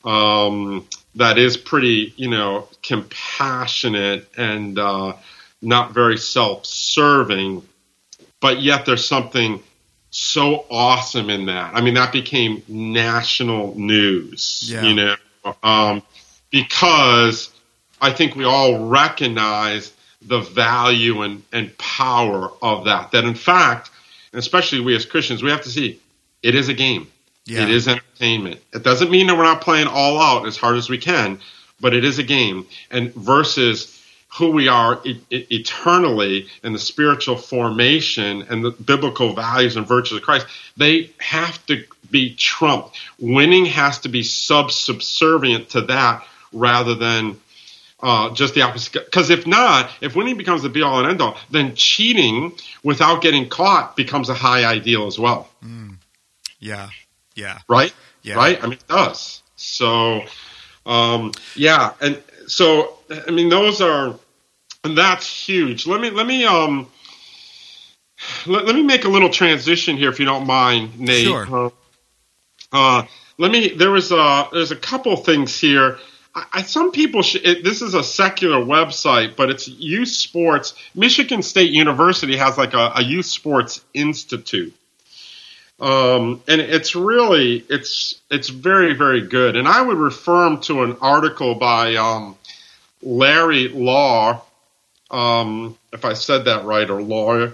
um, 0.05 0.87
that 1.17 1.39
is 1.39 1.57
pretty, 1.57 2.15
you 2.17 2.31
know, 2.31 2.69
compassionate 2.83 4.29
and 4.37 4.79
uh, 4.79 5.15
not 5.61 5.93
very 5.93 6.17
self-serving, 6.17 7.63
but 8.41 8.63
yet 8.63 8.87
there's 8.87 9.07
something 9.07 9.61
so 10.11 10.65
awesome 10.71 11.31
in 11.31 11.47
that. 11.47 11.75
I 11.75 11.81
mean, 11.81 11.95
that 11.95 12.13
became 12.13 12.63
national 12.69 13.77
news, 13.77 14.63
yeah. 14.71 14.83
you 14.83 14.95
know, 14.95 15.17
um, 15.63 16.03
because 16.51 17.51
I 18.01 18.13
think 18.13 18.37
we 18.37 18.45
all 18.45 18.89
recognize 18.89 19.93
the 20.23 20.41
value 20.41 21.23
and, 21.23 21.43
and 21.53 21.77
power 21.79 22.51
of 22.63 22.85
that. 22.85 23.13
That 23.13 23.25
in 23.25 23.35
fact, 23.35 23.91
especially 24.33 24.81
we 24.81 24.97
as 24.97 25.05
Christians, 25.05 25.43
we 25.43 25.51
have 25.51 25.63
to 25.63 25.71
see 25.71 26.01
it 26.43 26.55
is 26.55 26.69
a 26.69 26.75
game. 26.75 27.09
Yeah. 27.47 27.65
It 27.65 27.71
is 27.71 27.89
entertainment. 27.89 28.61
It 28.73 28.83
doesn't 28.83 29.11
mean 29.11 29.27
that 29.27 29.37
we're 29.37 29.45
not 29.45 29.61
playing 29.61 29.87
all 29.87 30.19
out 30.19 30.47
as 30.47 30.57
hard 30.57 30.77
as 30.77 30.89
we 30.89 30.99
can, 30.99 31.41
but 31.81 31.95
it 31.95 32.05
is 32.05 32.19
a 32.19 32.23
game. 32.23 32.67
And 32.91 33.13
versus 33.15 34.03
who 34.35 34.51
we 34.51 34.69
are 34.69 35.01
e- 35.05 35.21
e- 35.31 35.47
eternally 35.51 36.49
and 36.63 36.75
the 36.75 36.79
spiritual 36.79 37.37
formation 37.37 38.43
and 38.49 38.65
the 38.65 38.71
biblical 38.71 39.35
values 39.35 39.77
and 39.77 39.87
virtues 39.87 40.19
of 40.19 40.25
Christ, 40.25 40.47
they 40.77 41.11
have 41.19 41.65
to 41.67 41.85
be 42.11 42.35
trumped. 42.35 42.99
Winning 43.19 43.67
has 43.67 43.99
to 44.01 44.09
be 44.09 44.23
sub 44.23 44.73
subservient 44.73 45.71
to 45.71 45.83
that 45.83 46.27
rather 46.53 46.95
than 46.95 47.39
uh, 48.05 48.35
just 48.35 48.55
the 48.55 48.61
opposite. 48.61 49.07
Because 49.07 49.31
if 49.31 49.47
not, 49.47 49.91
if 50.03 50.15
winning 50.15 50.37
becomes 50.37 50.63
the 50.63 50.69
be 50.69 50.83
all 50.83 51.01
and 51.01 51.09
end 51.09 51.23
all, 51.23 51.39
then 51.51 51.75
cheating 51.75 52.53
without 52.83 53.23
getting 53.23 53.49
caught 53.49 53.97
becomes 53.97 54.29
a 54.29 54.35
high 54.35 54.65
ideal 54.67 55.07
as 55.07 55.19
well. 55.19 55.49
Mm. 55.65 55.97
Yeah. 56.61 56.91
Yeah. 57.35 57.59
Right? 57.67 57.95
Yeah. 58.23 58.35
Right? 58.35 58.63
I 58.63 58.67
mean, 58.67 58.75
it 58.75 58.87
does. 58.89 59.43
So, 59.57 60.23
um, 60.85 61.33
yeah. 61.57 61.95
And 62.03 62.23
so, 62.47 62.99
I 63.27 63.31
mean, 63.31 63.49
those 63.49 63.81
are, 63.81 64.15
and 64.85 64.99
that's 64.99 65.27
huge. 65.27 65.87
Let 65.87 66.01
me, 66.03 66.11
let 66.11 66.27
me, 66.27 66.45
um, 66.45 66.89
let, 68.47 68.67
let 68.67 68.75
me 68.75 68.83
make 68.83 69.07
a 69.07 69.09
little 69.09 69.31
transition 69.31 69.97
here, 69.97 70.11
if 70.11 70.19
you 70.19 70.27
don't 70.27 70.47
mind, 70.47 71.01
Nate. 71.01 71.25
Sure. 71.25 71.47
Uh, 71.51 71.71
uh, 72.71 73.07
let 73.39 73.51
me, 73.51 73.71
there 73.71 73.91
was 73.91 74.13
a, 74.13 74.49
there's 74.53 74.73
a 74.73 74.77
couple 74.77 75.17
things 75.17 75.59
here. 75.59 75.99
I, 76.35 76.63
some 76.63 76.91
people, 76.91 77.23
it, 77.25 77.63
this 77.63 77.81
is 77.81 77.95
a 77.95 78.03
secular 78.03 78.59
website, 78.59 79.37
but 79.37 79.51
it's 79.51 79.69
youth 79.69 80.09
sports. 80.09 80.75
Michigan 80.95 81.43
State 81.43 81.71
University 81.71 82.37
has 82.37 82.59
like 82.59 82.75
a, 82.75 82.93
a 82.97 83.03
youth 83.03 83.27
sports 83.27 83.85
institute 83.95 84.75
um, 85.81 86.43
and 86.47 86.61
it's 86.61 86.95
really 86.95 87.65
it's 87.69 88.21
it's 88.31 88.49
very 88.49 88.95
very 88.95 89.23
good. 89.23 89.57
And 89.57 89.67
I 89.67 89.83
would 89.83 89.97
refer 89.97 90.57
to 90.57 90.83
an 90.85 90.97
article 91.01 91.57
by 91.57 91.97
um, 91.97 92.37
Larry 93.03 93.69
Law, 93.69 94.43
um, 95.11 95.77
if 95.93 96.05
I 96.05 96.15
said 96.15 96.45
that 96.47 96.65
right, 96.65 96.89
or 96.89 97.03
Law. 97.03 97.51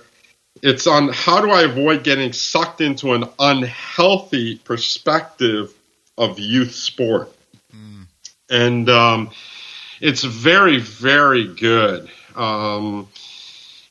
It's 0.62 0.86
on 0.86 1.08
how 1.08 1.40
do 1.40 1.50
I 1.50 1.62
avoid 1.62 2.04
getting 2.04 2.32
sucked 2.32 2.82
into 2.82 3.14
an 3.14 3.24
unhealthy 3.38 4.56
perspective 4.58 5.72
of 6.18 6.38
youth 6.38 6.74
sport. 6.74 7.32
And 8.50 8.88
um, 8.90 9.30
it's 10.00 10.24
very 10.24 10.78
very 10.78 11.46
good. 11.46 12.10
Um, 12.34 13.08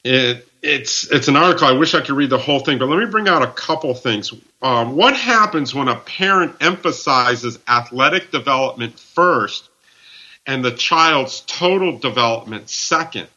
it 0.04 0.48
it's 0.62 1.10
it's 1.12 1.28
an 1.28 1.36
article. 1.36 1.68
I 1.68 1.72
wish 1.72 1.94
I 1.94 2.02
could 2.02 2.16
read 2.16 2.30
the 2.30 2.38
whole 2.38 2.60
thing, 2.60 2.78
but 2.78 2.90
let 2.90 3.00
me 3.00 3.06
bring 3.06 3.28
out 3.28 3.42
a 3.42 3.48
couple 3.48 3.94
things. 3.94 4.34
Um, 4.62 4.96
what 4.96 5.16
happens 5.16 5.74
when 5.74 5.88
a 5.88 5.96
parent 5.96 6.56
emphasizes 6.60 7.60
athletic 7.68 8.32
development 8.32 9.00
first 9.00 9.70
and 10.46 10.64
the 10.64 10.72
child's 10.72 11.42
total 11.42 11.98
development 11.98 12.70
second? 12.70 13.28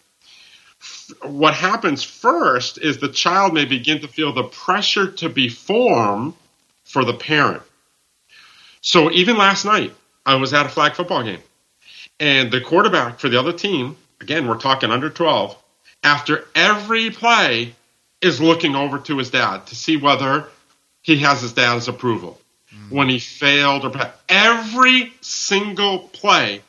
What 1.23 1.55
happens 1.55 2.03
first 2.03 2.79
is 2.79 2.99
the 2.99 3.09
child 3.09 3.55
may 3.55 3.67
begin 3.67 4.01
to 4.01 4.09
feel 4.09 4.33
the 4.33 4.45
pressure 4.45 5.11
to 5.13 5.31
perform 5.31 6.35
for 6.85 7.05
the 7.05 7.15
parent. 7.15 7.63
So 8.81 9.13
even 9.13 9.37
last 9.37 9.65
night, 9.65 9.95
I 10.25 10.37
was 10.37 10.53
at 10.53 10.67
a 10.67 10.69
flag 10.69 10.95
football 10.95 11.23
game, 11.23 11.43
and 12.21 12.51
the 12.51 12.61
quarterback 12.61 13.19
for 13.19 13.29
the 13.29 13.39
other 13.39 13.53
team, 13.53 13.97
again, 14.21 14.47
we're 14.47 14.59
talking 14.59 14.91
under 14.91 15.11
12, 15.11 15.57
after 16.03 16.45
every 16.55 17.11
play 17.11 17.75
is 18.21 18.41
looking 18.41 18.77
over 18.77 18.99
to 18.99 19.19
his 19.19 19.31
dad 19.31 19.67
to 19.67 19.75
see 19.75 19.97
whether 19.97 20.47
he 21.03 21.19
has 21.19 21.43
his 21.43 21.53
dad's 21.53 21.89
approval. 21.89 22.41
Mm. 22.73 22.93
When 22.93 23.09
he 23.09 23.19
failed 23.19 23.85
or 23.85 24.13
every 24.29 25.13
single 25.21 25.99
play, 25.99 26.63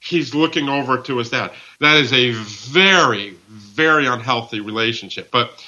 he's 0.00 0.34
looking 0.34 0.68
over 0.68 0.98
to 0.98 1.18
his 1.18 1.30
dad. 1.30 1.52
That 1.80 1.96
is 1.96 2.12
a 2.12 2.32
very, 2.32 3.30
very 3.48 4.06
unhealthy 4.06 4.60
relationship. 4.60 5.30
But 5.30 5.64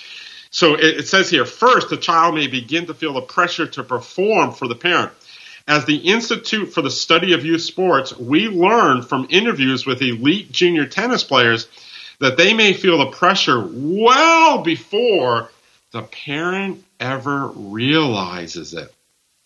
so 0.50 0.74
it, 0.74 0.98
it 0.98 1.08
says 1.08 1.30
here 1.30 1.46
first, 1.46 1.88
the 1.88 1.96
child 1.96 2.34
may 2.34 2.46
begin 2.46 2.86
to 2.86 2.94
feel 2.94 3.14
the 3.14 3.22
pressure 3.22 3.66
to 3.66 3.82
perform 3.82 4.52
for 4.52 4.68
the 4.68 4.74
parent. 4.74 5.12
As 5.66 5.84
the 5.84 5.96
Institute 5.96 6.72
for 6.72 6.82
the 6.82 6.90
Study 6.90 7.34
of 7.34 7.44
Youth 7.44 7.62
Sports, 7.62 8.16
we 8.16 8.48
learned 8.48 9.08
from 9.08 9.28
interviews 9.30 9.86
with 9.86 10.02
elite 10.02 10.50
junior 10.50 10.86
tennis 10.86 11.22
players 11.22 11.68
that 12.18 12.36
they 12.36 12.54
may 12.54 12.72
feel 12.72 12.98
the 12.98 13.06
pressure 13.06 13.64
well 13.64 14.62
before 14.62 15.50
the 15.92 16.02
parent 16.02 16.84
ever 16.98 17.48
realizes 17.48 18.74
it. 18.74 18.92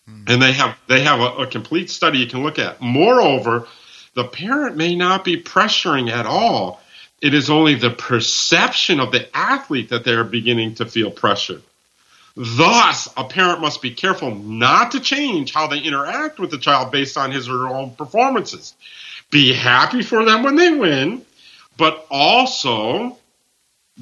Mm. 0.09 0.29
And 0.29 0.41
they 0.41 0.53
have 0.53 0.77
they 0.87 1.01
have 1.01 1.19
a, 1.19 1.43
a 1.43 1.47
complete 1.47 1.89
study 1.89 2.19
you 2.19 2.27
can 2.27 2.43
look 2.43 2.59
at. 2.59 2.81
Moreover, 2.81 3.67
the 4.13 4.23
parent 4.23 4.77
may 4.77 4.95
not 4.95 5.23
be 5.23 5.41
pressuring 5.41 6.09
at 6.09 6.25
all. 6.25 6.81
It 7.21 7.33
is 7.33 7.49
only 7.49 7.75
the 7.75 7.89
perception 7.89 8.99
of 8.99 9.11
the 9.11 9.27
athlete 9.35 9.89
that 9.89 10.03
they're 10.03 10.23
beginning 10.23 10.75
to 10.75 10.85
feel 10.85 11.11
pressure. 11.11 11.61
Thus, 12.39 13.09
a 13.17 13.23
parent 13.23 13.61
must 13.61 13.81
be 13.81 13.89
careful 13.89 14.35
not 14.35 14.91
to 14.91 14.99
change 14.99 15.53
how 15.53 15.65
they 15.65 15.79
interact 15.79 16.37
with 16.37 16.51
the 16.51 16.59
child 16.59 16.91
based 16.91 17.17
on 17.17 17.31
his 17.31 17.49
or 17.49 17.57
her 17.57 17.67
own 17.67 17.95
performances. 17.95 18.75
Be 19.31 19.53
happy 19.53 20.03
for 20.03 20.23
them 20.23 20.43
when 20.43 20.55
they 20.55 20.71
win, 20.71 21.25
but 21.77 22.05
also 22.11 23.17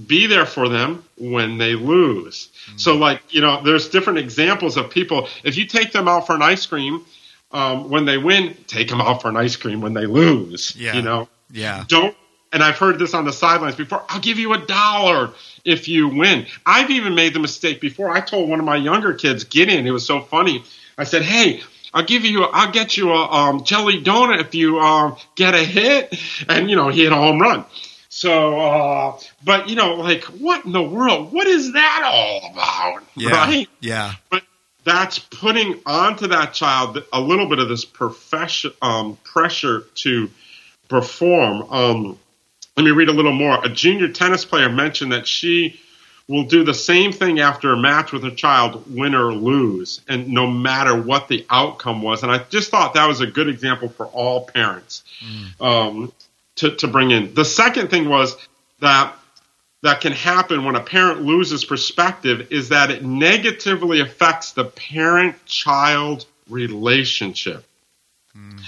be 0.06 0.28
there 0.28 0.46
for 0.46 0.68
them 0.68 1.06
when 1.18 1.58
they 1.58 1.76
lose. 1.76 2.50
Mm-hmm. 2.68 2.78
So, 2.78 2.98
like, 2.98 3.22
you 3.34 3.40
know, 3.40 3.64
there's 3.64 3.88
different 3.88 4.20
examples 4.20 4.76
of 4.76 4.90
people. 4.90 5.30
If 5.46 5.56
you 5.56 5.66
take 5.66 5.94
them 5.94 6.10
out 6.10 6.28
for 6.28 6.36
an 6.36 6.42
ice 6.42 6.66
cream 6.66 7.06
um, 7.52 7.90
when 7.90 8.04
they 8.04 8.18
win, 8.18 8.54
take 8.68 8.90
them 8.90 9.00
out 9.00 9.22
for 9.22 9.30
an 9.30 9.38
ice 9.38 9.56
cream 9.56 9.80
when 9.80 9.94
they 9.94 10.08
lose. 10.08 10.76
Yeah. 10.76 10.96
You 10.96 11.04
know? 11.04 11.30
Yeah. 11.52 11.86
Don't, 11.88 12.14
and 12.56 12.64
I've 12.64 12.78
heard 12.78 12.98
this 13.00 13.14
on 13.14 13.26
the 13.26 13.34
sidelines 13.34 13.76
before 13.76 14.06
I'll 14.08 14.22
give 14.22 14.40
you 14.40 14.54
a 14.54 14.58
dollar 14.58 15.34
if 15.66 15.90
you 15.90 16.08
win. 16.08 16.48
I've 16.66 16.90
even 16.90 17.14
made 17.14 17.34
the 17.34 17.40
mistake 17.40 17.82
before. 17.82 18.10
I 18.10 18.22
told 18.22 18.50
one 18.50 18.60
of 18.60 18.66
my 18.66 18.78
younger 18.78 19.14
kids, 19.14 19.44
Gideon, 19.44 19.86
it 19.86 19.92
was 19.92 20.06
so 20.06 20.22
funny. 20.22 20.64
I 20.98 21.04
said, 21.04 21.24
hey, 21.24 21.62
I'll 21.94 22.06
give 22.06 22.24
you, 22.24 22.46
I'll 22.46 22.72
get 22.72 22.96
you 22.96 23.12
a 23.12 23.30
um, 23.30 23.66
jelly 23.66 24.02
donut 24.02 24.40
if 24.40 24.56
you 24.56 24.80
uh, 24.80 25.18
get 25.36 25.54
a 25.54 25.66
hit. 25.66 26.18
And, 26.48 26.70
you 26.70 26.78
know, 26.78 26.88
he 26.88 27.04
hit 27.04 27.12
a 27.12 27.16
home 27.16 27.42
run. 27.42 27.66
So, 28.08 28.58
uh, 28.58 29.20
but, 29.44 29.68
you 29.68 29.76
know, 29.76 29.96
like, 29.96 30.24
what 30.24 30.64
in 30.64 30.72
the 30.72 30.82
world? 30.82 31.34
What 31.34 31.48
is 31.48 31.74
that 31.74 32.04
all 32.06 32.52
about? 32.54 33.04
Yeah. 33.16 33.32
Right? 33.32 33.68
Yeah. 33.82 34.14
But 34.30 34.44
that's 34.86 35.20
putting 35.20 35.82
onto 35.86 36.28
that 36.28 36.54
child 36.54 37.04
a 37.12 37.20
little 37.20 37.50
bit 37.50 37.60
of 37.60 37.68
this 37.68 37.84
profession, 37.84 38.72
um, 38.82 39.18
pressure 39.26 39.84
to 39.96 40.30
perform. 40.88 42.16
Let 42.78 42.84
me 42.84 42.92
read 42.92 43.10
a 43.10 43.14
little 43.14 43.34
more. 43.34 43.64
A 43.64 43.70
junior 43.70 44.10
tennis 44.10 44.44
player 44.44 44.70
mentioned 44.70 45.12
that 45.14 45.28
she 45.28 45.80
will 46.28 46.44
do 46.44 46.64
the 46.64 46.74
same 46.74 47.12
thing 47.12 47.40
after 47.40 47.72
a 47.72 47.78
match 47.78 48.12
with 48.12 48.24
her 48.24 48.32
child, 48.32 48.84
win 48.94 49.14
or 49.14 49.34
lose, 49.34 50.02
and 50.08 50.30
no 50.30 50.48
matter 50.48 51.00
what 51.00 51.28
the 51.28 51.46
outcome 51.50 52.02
was. 52.02 52.24
And 52.24 52.32
I 52.32 52.40
just 52.50 52.72
thought 52.72 52.96
that 52.96 53.08
was 53.08 53.22
a 53.22 53.28
good 53.28 53.48
example 53.48 53.90
for 53.90 54.08
all 54.08 54.46
parents 54.46 55.04
mm. 55.24 55.62
um, 55.62 56.14
to, 56.56 56.76
to 56.78 56.88
bring 56.88 57.12
in. 57.12 57.34
The 57.34 57.46
second 57.46 57.90
thing 57.90 58.10
was 58.10 58.36
that 58.80 59.16
that 59.84 60.02
can 60.02 60.14
happen 60.14 60.66
when 60.66 60.76
a 60.76 60.82
parent 60.82 61.22
loses 61.22 61.64
perspective 61.64 62.52
is 62.52 62.70
that 62.70 62.90
it 62.90 63.04
negatively 63.04 64.00
affects 64.02 64.54
the 64.54 64.66
parent 64.66 65.46
child 65.46 66.26
relationship. 66.50 67.64
Mm. 68.36 68.60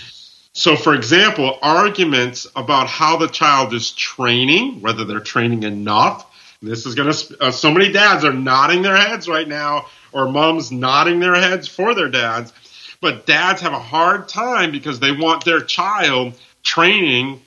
So, 0.58 0.76
for 0.76 0.96
example, 0.96 1.60
arguments 1.62 2.48
about 2.56 2.88
how 2.88 3.17
the 3.17 3.28
child 3.28 3.76
is 3.76 3.91
training, 3.91 4.82
whether 4.82 5.06
they're 5.06 5.20
training 5.20 5.62
enough, 5.62 6.26
this 6.63 6.88
is 6.88 6.96
going 6.96 7.13
to, 7.13 7.38
uh, 7.39 7.52
so 7.52 7.70
many 7.70 7.91
dads 7.91 8.26
are 8.26 8.34
nodding 8.34 8.82
their 8.82 8.98
heads 8.98 9.30
right 9.30 9.48
now, 9.48 9.86
or 10.12 10.28
moms 10.28 10.72
nodding 10.72 11.20
their 11.20 11.36
heads 11.36 11.67
for 11.67 11.93
their 11.93 12.10
dads. 12.10 12.52
But 13.02 13.28
dads 13.28 13.62
have 13.62 13.74
a 13.74 13.80
hard 13.80 14.30
time 14.30 14.72
because 14.72 15.00
they 15.00 15.12
want 15.12 15.46
their 15.46 15.62
child 15.62 16.34
training 16.63 17.39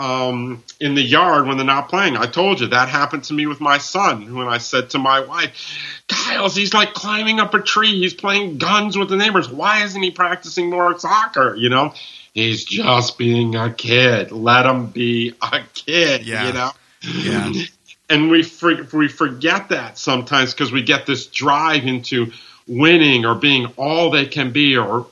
um, 0.00 0.64
in 0.80 0.96
the 0.96 1.02
yard 1.02 1.46
when 1.46 1.58
they're 1.58 1.66
not 1.66 1.88
playing. 1.88 2.16
I 2.16 2.26
told 2.26 2.58
you 2.58 2.66
that 2.66 2.88
happened 2.88 3.22
to 3.24 3.34
me 3.34 3.46
with 3.46 3.60
my 3.60 3.78
son 3.78 4.34
when 4.34 4.48
I 4.48 4.58
said 4.58 4.90
to 4.90 4.98
my 4.98 5.20
wife, 5.20 6.02
Kyle's, 6.08 6.56
he's 6.56 6.74
like 6.74 6.92
climbing 6.92 7.38
up 7.38 7.54
a 7.54 7.62
tree. 7.62 8.00
He's 8.00 8.14
playing 8.14 8.58
guns 8.58 8.98
with 8.98 9.10
the 9.10 9.16
neighbors. 9.16 9.48
Why 9.48 9.84
isn't 9.84 10.02
he 10.02 10.10
practicing 10.10 10.70
more 10.70 10.98
soccer? 10.98 11.54
You 11.54 11.68
know, 11.68 11.94
he's 12.38 12.64
just 12.64 13.18
being 13.18 13.54
a 13.54 13.72
kid. 13.72 14.32
Let 14.32 14.66
him 14.66 14.86
be 14.86 15.34
a 15.40 15.60
kid, 15.74 16.26
yeah. 16.26 16.46
you 16.46 16.52
know? 16.52 16.70
Yeah. 17.02 17.52
and 18.08 18.30
we 18.30 18.42
for, 18.42 18.86
we 18.92 19.08
forget 19.08 19.68
that 19.70 19.98
sometimes 19.98 20.54
because 20.54 20.72
we 20.72 20.82
get 20.82 21.06
this 21.06 21.26
drive 21.26 21.84
into 21.84 22.32
winning 22.66 23.24
or 23.24 23.34
being 23.34 23.66
all 23.76 24.10
they 24.10 24.26
can 24.26 24.52
be 24.52 24.76
or 24.76 25.06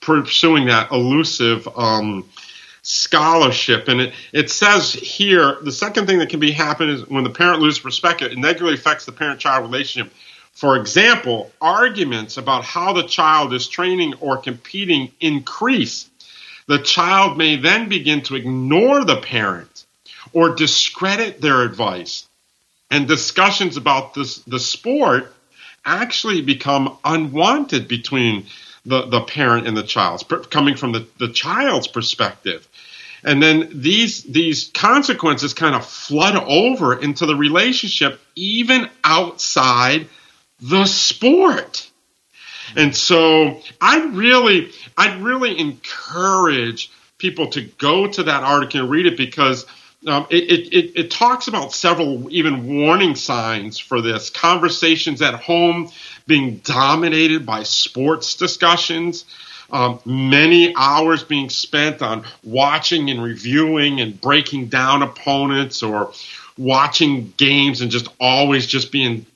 pursuing 0.00 0.66
that 0.66 0.92
elusive 0.92 1.68
um, 1.76 2.28
scholarship. 2.82 3.88
And 3.88 4.00
it, 4.00 4.14
it 4.32 4.50
says 4.50 4.92
here 4.92 5.58
the 5.62 5.72
second 5.72 6.06
thing 6.06 6.18
that 6.18 6.28
can 6.28 6.40
be 6.40 6.52
happen 6.52 6.88
is 6.88 7.08
when 7.08 7.24
the 7.24 7.30
parent 7.30 7.60
loses 7.60 7.80
perspective, 7.80 8.32
it 8.32 8.38
negatively 8.38 8.74
affects 8.74 9.04
the 9.04 9.12
parent-child 9.12 9.62
relationship. 9.64 10.12
For 10.52 10.76
example, 10.76 11.50
arguments 11.60 12.36
about 12.36 12.64
how 12.64 12.92
the 12.92 13.04
child 13.04 13.54
is 13.54 13.66
training 13.66 14.14
or 14.20 14.36
competing 14.36 15.12
increase. 15.20 16.09
The 16.66 16.78
child 16.78 17.38
may 17.38 17.56
then 17.56 17.88
begin 17.88 18.22
to 18.22 18.36
ignore 18.36 19.04
the 19.04 19.20
parent 19.20 19.84
or 20.32 20.54
discredit 20.54 21.40
their 21.40 21.62
advice 21.62 22.28
and 22.90 23.06
discussions 23.06 23.76
about 23.76 24.14
this, 24.14 24.38
the 24.38 24.60
sport 24.60 25.32
actually 25.84 26.42
become 26.42 26.98
unwanted 27.04 27.88
between 27.88 28.46
the, 28.84 29.06
the 29.06 29.20
parent 29.22 29.66
and 29.66 29.76
the 29.76 29.82
child, 29.82 30.24
coming 30.50 30.76
from 30.76 30.92
the, 30.92 31.06
the 31.18 31.28
child's 31.28 31.86
perspective. 31.86 32.66
And 33.22 33.42
then 33.42 33.68
these 33.74 34.22
these 34.24 34.70
consequences 34.72 35.52
kind 35.52 35.74
of 35.74 35.84
flood 35.84 36.36
over 36.36 36.98
into 36.98 37.26
the 37.26 37.36
relationship, 37.36 38.18
even 38.34 38.88
outside 39.04 40.08
the 40.60 40.86
sport. 40.86 41.89
And 42.76 42.94
so 42.94 43.60
I 43.80 44.06
really 44.06 44.70
I 44.96 45.18
really 45.18 45.58
encourage 45.58 46.90
people 47.18 47.48
to 47.48 47.62
go 47.62 48.06
to 48.06 48.22
that 48.24 48.42
article 48.42 48.80
and 48.80 48.90
read 48.90 49.06
it 49.06 49.16
because 49.16 49.66
um, 50.06 50.26
it, 50.30 50.72
it, 50.72 50.92
it, 50.98 51.10
talks 51.10 51.46
about 51.46 51.74
several 51.74 52.32
even 52.32 52.66
warning 52.66 53.14
signs 53.14 53.78
for 53.78 54.00
this. 54.00 54.30
Conversations 54.30 55.20
at 55.20 55.34
home 55.34 55.90
being 56.26 56.56
dominated 56.58 57.44
by 57.44 57.64
sports 57.64 58.34
discussions. 58.34 59.26
Um, 59.70 60.00
many 60.06 60.74
hours 60.74 61.22
being 61.22 61.50
spent 61.50 62.00
on 62.00 62.24
watching 62.42 63.10
and 63.10 63.22
reviewing 63.22 64.00
and 64.00 64.18
breaking 64.18 64.68
down 64.68 65.02
opponents 65.02 65.82
or 65.82 66.12
watching 66.56 67.32
games 67.36 67.82
and 67.82 67.90
just 67.90 68.08
always 68.18 68.66
just 68.66 68.90
being 68.90 69.26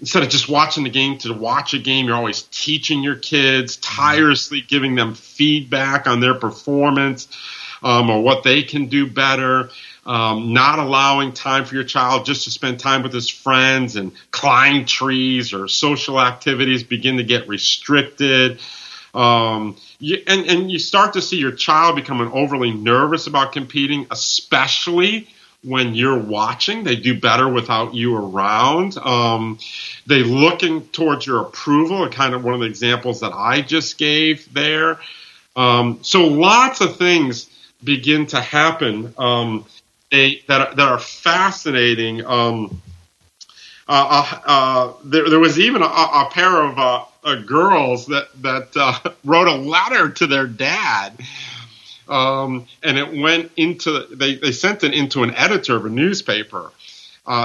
instead 0.00 0.22
of 0.22 0.28
just 0.28 0.48
watching 0.48 0.84
the 0.84 0.90
game 0.90 1.18
to 1.18 1.32
watch 1.32 1.74
a 1.74 1.78
game, 1.78 2.06
you're 2.06 2.16
always 2.16 2.42
teaching 2.42 3.02
your 3.02 3.16
kids, 3.16 3.76
tirelessly 3.78 4.60
giving 4.60 4.94
them 4.94 5.14
feedback 5.14 6.06
on 6.06 6.20
their 6.20 6.34
performance 6.34 7.28
um, 7.82 8.10
or 8.10 8.22
what 8.22 8.42
they 8.42 8.62
can 8.62 8.86
do 8.86 9.06
better 9.06 9.70
um, 10.06 10.52
not 10.52 10.78
allowing 10.78 11.32
time 11.32 11.64
for 11.64 11.74
your 11.74 11.84
child 11.84 12.24
just 12.24 12.44
to 12.44 12.50
spend 12.50 12.78
time 12.78 13.02
with 13.02 13.12
his 13.12 13.28
friends 13.28 13.96
and 13.96 14.12
climb 14.30 14.86
trees 14.86 15.52
or 15.52 15.66
social 15.66 16.20
activities 16.20 16.84
begin 16.84 17.16
to 17.16 17.24
get 17.24 17.48
restricted. 17.48 18.60
Um, 19.12 19.76
you, 19.98 20.22
and, 20.28 20.46
and 20.46 20.70
you 20.70 20.78
start 20.78 21.14
to 21.14 21.22
see 21.22 21.38
your 21.38 21.52
child 21.52 21.96
becoming 21.96 22.30
overly 22.30 22.72
nervous 22.72 23.26
about 23.26 23.52
competing, 23.52 24.06
especially 24.10 25.28
when 25.66 25.94
you're 25.94 26.18
watching. 26.18 26.84
They 26.84 26.96
do 26.96 27.18
better 27.18 27.48
without 27.48 27.94
you 27.94 28.16
around. 28.16 28.96
Um, 28.98 29.58
they 30.06 30.22
looking 30.22 30.86
towards 30.88 31.26
your 31.26 31.42
approval, 31.42 32.08
kind 32.08 32.34
of 32.34 32.44
one 32.44 32.54
of 32.54 32.60
the 32.60 32.66
examples 32.66 33.20
that 33.20 33.32
I 33.32 33.62
just 33.62 33.98
gave 33.98 34.52
there. 34.54 35.00
Um, 35.56 35.98
so 36.02 36.26
lots 36.26 36.80
of 36.80 36.96
things 36.96 37.50
begin 37.82 38.26
to 38.28 38.40
happen. 38.40 39.12
Um, 39.18 39.66
a, 40.12 40.40
that 40.46 40.76
that 40.76 40.88
are 40.88 40.98
fascinating. 40.98 42.24
Um, 42.24 42.80
uh, 43.88 44.26
uh, 44.34 44.40
uh, 44.46 44.92
there, 45.04 45.28
there, 45.28 45.38
was 45.38 45.58
even 45.58 45.82
a, 45.82 45.86
a 45.86 46.28
pair 46.30 46.62
of 46.62 46.78
uh, 46.78 47.04
uh, 47.24 47.34
girls 47.42 48.06
that 48.06 48.28
that 48.42 48.68
uh, 48.76 49.10
wrote 49.24 49.48
a 49.48 49.56
letter 49.56 50.10
to 50.10 50.26
their 50.26 50.46
dad, 50.46 51.12
um, 52.08 52.66
and 52.82 52.98
it 52.98 53.16
went 53.20 53.52
into 53.56 54.06
they, 54.14 54.36
they 54.36 54.52
sent 54.52 54.84
it 54.84 54.94
into 54.94 55.22
an 55.22 55.34
editor 55.34 55.76
of 55.76 55.84
a 55.84 55.90
newspaper 55.90 56.70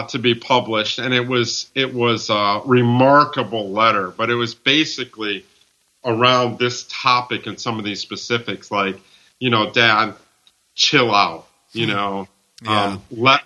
to 0.10 0.20
be 0.20 0.36
published, 0.36 1.00
and 1.00 1.14
it 1.14 1.28
was 1.28 1.70
it 1.74 1.94
was 1.94 2.30
a 2.30 2.62
remarkable 2.66 3.72
letter, 3.72 4.12
but 4.12 4.30
it 4.30 4.36
was 4.36 4.54
basically 4.54 5.44
around 6.04 6.58
this 6.58 6.86
topic 6.90 7.48
and 7.48 7.60
some 7.60 7.78
of 7.78 7.86
these 7.86 8.00
specifics, 8.00 8.72
like 8.72 8.98
you 9.40 9.50
know, 9.50 9.72
Dad, 9.72 10.14
chill 10.76 11.14
out, 11.14 11.48
you 11.74 11.86
hmm. 11.86 11.92
know. 11.92 12.28
Yeah. 12.64 12.84
Um, 12.84 13.02
let 13.12 13.42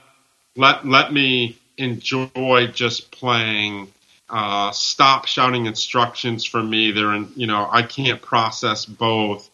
let 0.55 0.85
let 0.85 1.13
me 1.13 1.57
enjoy 1.77 2.67
just 2.73 3.11
playing. 3.11 3.91
Uh, 4.27 4.71
stop 4.71 5.27
shouting 5.27 5.67
instructions 5.67 6.43
from 6.43 6.67
me. 6.67 6.91
They're 6.91 7.13
in, 7.13 7.31
you 7.35 7.45
know, 7.45 7.69
I 7.71 7.83
can't 7.83 8.19
process 8.19 8.83
both. 8.83 9.47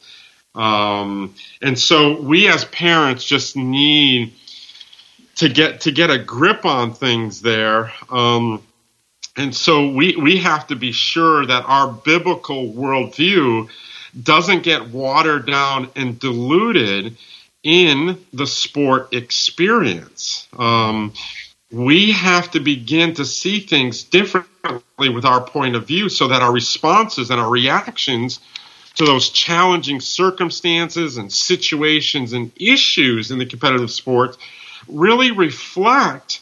Um, 0.54 1.36
and 1.62 1.78
so 1.78 2.22
we 2.22 2.48
as 2.48 2.66
parents 2.66 3.24
just 3.24 3.56
need 3.56 4.34
to 5.36 5.50
get 5.50 5.82
to 5.82 5.92
get 5.92 6.10
a 6.10 6.20
grip 6.20 6.66
on 6.66 6.94
things 6.94 7.42
there. 7.42 7.92
Um, 8.10 8.62
and 9.38 9.56
so 9.56 9.90
we 9.90 10.16
we 10.16 10.38
have 10.40 10.68
to 10.68 10.76
be 10.76 10.92
sure 10.92 11.46
that 11.46 11.64
our 11.66 11.92
biblical 11.92 12.74
worldview 12.74 13.70
doesn't 14.22 14.64
get 14.64 14.90
watered 14.90 15.48
down 15.48 15.90
and 15.96 16.20
diluted 16.20 17.16
in 17.64 18.18
the 18.34 18.48
sport 18.48 19.14
experience. 19.14 20.48
Um, 20.58 21.14
we 21.72 22.12
have 22.12 22.52
to 22.52 22.60
begin 22.60 23.14
to 23.14 23.26
see 23.26 23.62
things 23.62 24.04
differently 24.04 25.10
with 25.10 25.24
our 25.24 25.42
point 25.42 25.76
of 25.76 25.88
view 25.88 26.10
so 26.10 26.28
that 26.28 26.42
our 26.42 26.52
responses 26.52 27.30
and 27.30 27.40
our 27.40 27.50
reactions 27.50 28.42
to 28.96 29.06
those 29.06 29.30
challenging 29.30 30.00
circumstances 30.00 31.18
and 31.18 31.32
situations 31.32 32.34
and 32.34 32.52
issues 32.58 33.32
in 33.32 33.40
the 33.40 33.46
competitive 33.46 33.92
sports 33.92 34.38
really 34.88 35.32
reflect 35.32 36.42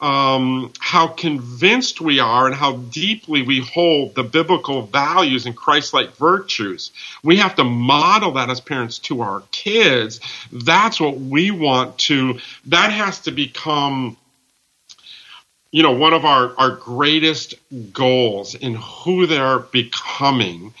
um, 0.00 0.72
how 0.78 1.08
convinced 1.08 2.00
we 2.00 2.20
are 2.20 2.46
and 2.46 2.54
how 2.54 2.76
deeply 2.76 3.42
we 3.42 3.60
hold 3.60 4.14
the 4.14 4.22
biblical 4.22 4.82
values 4.82 5.44
and 5.44 5.54
Christ 5.54 5.92
like 5.92 6.16
virtues. 6.16 6.90
We 7.22 7.36
have 7.36 7.56
to 7.56 7.64
model 7.64 8.32
that 8.32 8.48
as 8.48 8.60
parents 8.60 8.98
to 9.00 9.20
our 9.20 9.42
kids. 9.52 10.20
That's 10.50 11.00
what 11.00 11.18
we 11.18 11.50
want 11.50 11.98
to, 11.98 12.38
that 12.66 12.92
has 12.92 13.20
to 13.20 13.30
become 13.30 14.16
you 15.72 15.82
know, 15.82 15.92
one 15.92 16.12
of 16.12 16.24
our, 16.24 16.52
our 16.58 16.70
greatest 16.72 17.54
goals 17.92 18.54
in 18.54 18.74
who 18.74 19.26
they're 19.26 19.60
becoming, 19.60 20.74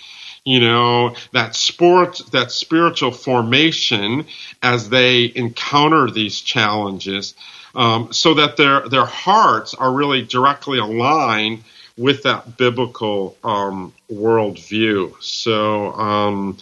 you 0.44 0.60
know, 0.60 1.14
that 1.32 1.54
sport, 1.54 2.20
that 2.32 2.50
spiritual 2.50 3.12
formation 3.12 4.26
as 4.62 4.88
they 4.88 5.30
encounter 5.34 6.10
these 6.10 6.40
challenges 6.40 7.34
um, 7.74 8.12
so 8.12 8.34
that 8.34 8.56
their 8.56 8.88
their 8.88 9.04
hearts 9.04 9.74
are 9.74 9.92
really 9.92 10.22
directly 10.22 10.78
aligned 10.78 11.62
with 11.96 12.22
that 12.22 12.56
biblical 12.56 13.36
um, 13.44 13.92
worldview. 14.10 15.14
So, 15.22 15.92
um, 15.92 16.56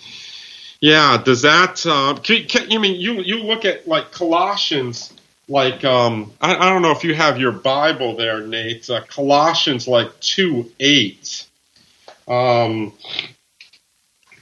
yeah, 0.81 1.21
does 1.23 1.43
that? 1.43 1.85
Uh, 1.87 2.19
can, 2.23 2.47
can, 2.47 2.71
you 2.71 2.81
mean 2.81 3.01
you 3.01 3.23
you 3.23 3.43
look 3.43 3.65
at 3.65 3.87
like 3.89 4.13
Colossians 4.13 5.13
like 5.49 5.85
um, 5.85 6.33
I, 6.41 6.57
I, 6.57 6.71
don't 6.71 6.83
know 6.83 6.91
if 6.91 7.05
you 7.05 7.15
have 7.15 7.41
your 7.41 7.53
Bible 7.53 8.17
there, 8.17 8.47
Nate. 8.47 8.89
Uh, 8.91 9.03
Colossians 9.09 9.89
like 9.89 10.19
two 10.21 10.71
eight. 10.79 11.47
Um, 12.27 12.93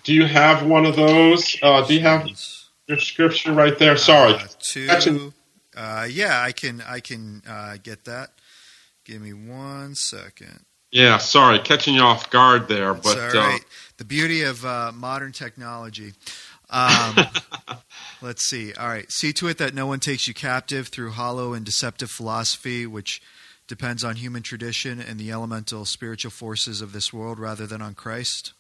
do 0.07 0.15
you 0.15 0.25
have 0.25 0.65
one 0.65 0.87
of 0.87 0.95
those? 0.95 1.57
Uh, 1.61 1.85
do 1.85 1.95
you 1.95 2.01
have 2.01 2.31
your 2.87 2.99
scripture 2.99 3.53
right 3.53 3.77
there? 3.77 3.97
Sorry, 3.97 4.35
uh, 4.35 4.99
two. 5.01 5.33
Uh, 5.77 6.07
yeah, 6.09 6.41
I 6.41 6.53
can 6.53 6.81
I 6.87 7.01
can 7.01 7.43
uh, 7.47 7.77
get 7.83 8.05
that. 8.05 8.31
Give 9.05 9.21
me 9.21 9.33
one 9.33 9.97
second. 9.97 10.65
Yeah, 10.93 11.19
sorry, 11.19 11.59
catching 11.59 11.95
you 11.95 12.03
off 12.03 12.31
guard 12.31 12.69
there, 12.69 12.95
but 12.95 13.19
all 13.19 13.43
right. 13.43 13.61
the 13.99 14.05
beauty 14.05 14.43
of 14.43 14.63
modern 14.95 15.33
technology. 15.33 16.13
Um, 16.71 17.17
let's 18.23 18.49
see. 18.49 18.73
All 18.75 18.89
right. 18.89 19.11
See 19.11 19.33
to 19.35 19.49
it 19.49 19.59
that 19.59 19.75
no 19.75 19.87
one 19.87 19.99
takes 19.99 20.29
you 20.29 20.35
captive 20.35 20.89
through 20.89 21.11
hollow 21.11 21.53
and 21.53 21.67
deceptive 21.67 22.11
philosophy, 22.11 22.87
which 22.87 23.21
depends 23.67 24.05
on 24.05 24.17
human 24.17 24.43
tradition 24.43 25.01
and 25.01 25.19
the 25.19 25.33
elemental 25.33 25.85
spiritual 25.85 26.31
forces 26.31 26.81
of 26.81 26.93
this 26.93 27.13
world 27.13 27.41
rather 27.41 27.67
than 27.67 27.83
on 27.83 27.95
Christ. 27.95 28.53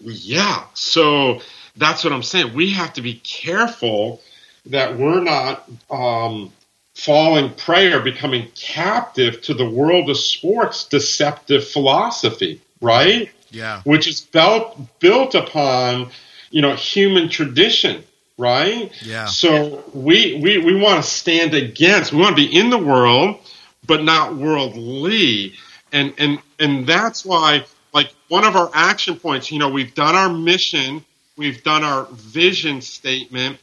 Yeah. 0.00 0.64
So 0.74 1.40
that's 1.76 2.04
what 2.04 2.12
I'm 2.12 2.22
saying. 2.22 2.54
We 2.54 2.70
have 2.72 2.92
to 2.94 3.02
be 3.02 3.14
careful 3.14 4.20
that 4.66 4.98
we're 4.98 5.22
not 5.22 5.68
um, 5.90 6.52
falling 6.94 7.54
prey 7.54 7.92
or 7.92 8.00
becoming 8.00 8.50
captive 8.54 9.42
to 9.42 9.54
the 9.54 9.68
world 9.68 10.10
of 10.10 10.16
sports 10.16 10.84
deceptive 10.84 11.66
philosophy, 11.66 12.60
right? 12.80 13.30
Yeah. 13.50 13.82
Which 13.84 14.08
is 14.08 14.20
built 14.20 14.78
built 14.98 15.34
upon 15.34 16.10
you 16.50 16.62
know, 16.62 16.74
human 16.74 17.28
tradition, 17.28 18.04
right? 18.38 18.90
Yeah. 19.02 19.26
So 19.26 19.84
we 19.92 20.38
we, 20.42 20.58
we 20.58 20.74
want 20.74 21.04
to 21.04 21.10
stand 21.10 21.54
against. 21.54 22.12
We 22.12 22.18
want 22.18 22.36
to 22.36 22.42
be 22.42 22.56
in 22.56 22.70
the 22.70 22.78
world, 22.78 23.38
but 23.86 24.04
not 24.04 24.36
worldly, 24.36 25.54
and 25.92 26.14
and 26.18 26.38
and 26.58 26.86
that's 26.86 27.24
why, 27.24 27.64
like 27.96 28.14
one 28.28 28.44
of 28.44 28.54
our 28.54 28.70
action 28.74 29.16
points. 29.16 29.50
You 29.50 29.58
know, 29.58 29.70
we've 29.70 29.94
done 29.94 30.14
our 30.14 30.32
mission, 30.32 31.04
we've 31.36 31.64
done 31.64 31.82
our 31.82 32.06
vision 32.12 32.80
statement. 32.80 33.58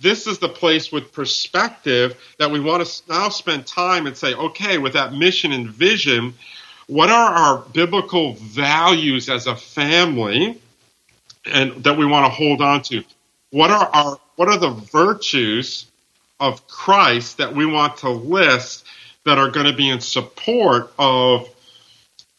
This 0.00 0.26
is 0.26 0.38
the 0.38 0.48
place 0.48 0.90
with 0.90 1.12
perspective 1.12 2.18
that 2.38 2.50
we 2.50 2.58
want 2.58 2.84
to 2.84 3.02
now 3.08 3.28
spend 3.28 3.66
time 3.66 4.06
and 4.08 4.16
say, 4.16 4.34
okay, 4.34 4.78
with 4.78 4.94
that 4.94 5.12
mission 5.12 5.52
and 5.52 5.68
vision, 5.68 6.34
what 6.88 7.10
are 7.10 7.32
our 7.32 7.58
biblical 7.58 8.32
values 8.34 9.28
as 9.28 9.46
a 9.46 9.54
family? 9.54 10.58
and 11.46 11.82
that 11.84 11.96
we 11.96 12.06
want 12.06 12.26
to 12.26 12.30
hold 12.30 12.60
on 12.60 12.82
to. 12.82 13.02
What 13.50 13.70
are 13.70 13.88
our 13.92 14.20
what 14.36 14.48
are 14.48 14.58
the 14.58 14.70
virtues 14.70 15.86
of 16.38 16.66
Christ 16.68 17.38
that 17.38 17.54
we 17.54 17.66
want 17.66 17.98
to 17.98 18.10
list 18.10 18.86
that 19.24 19.38
are 19.38 19.50
going 19.50 19.66
to 19.66 19.74
be 19.74 19.88
in 19.88 20.00
support 20.00 20.92
of 20.98 21.48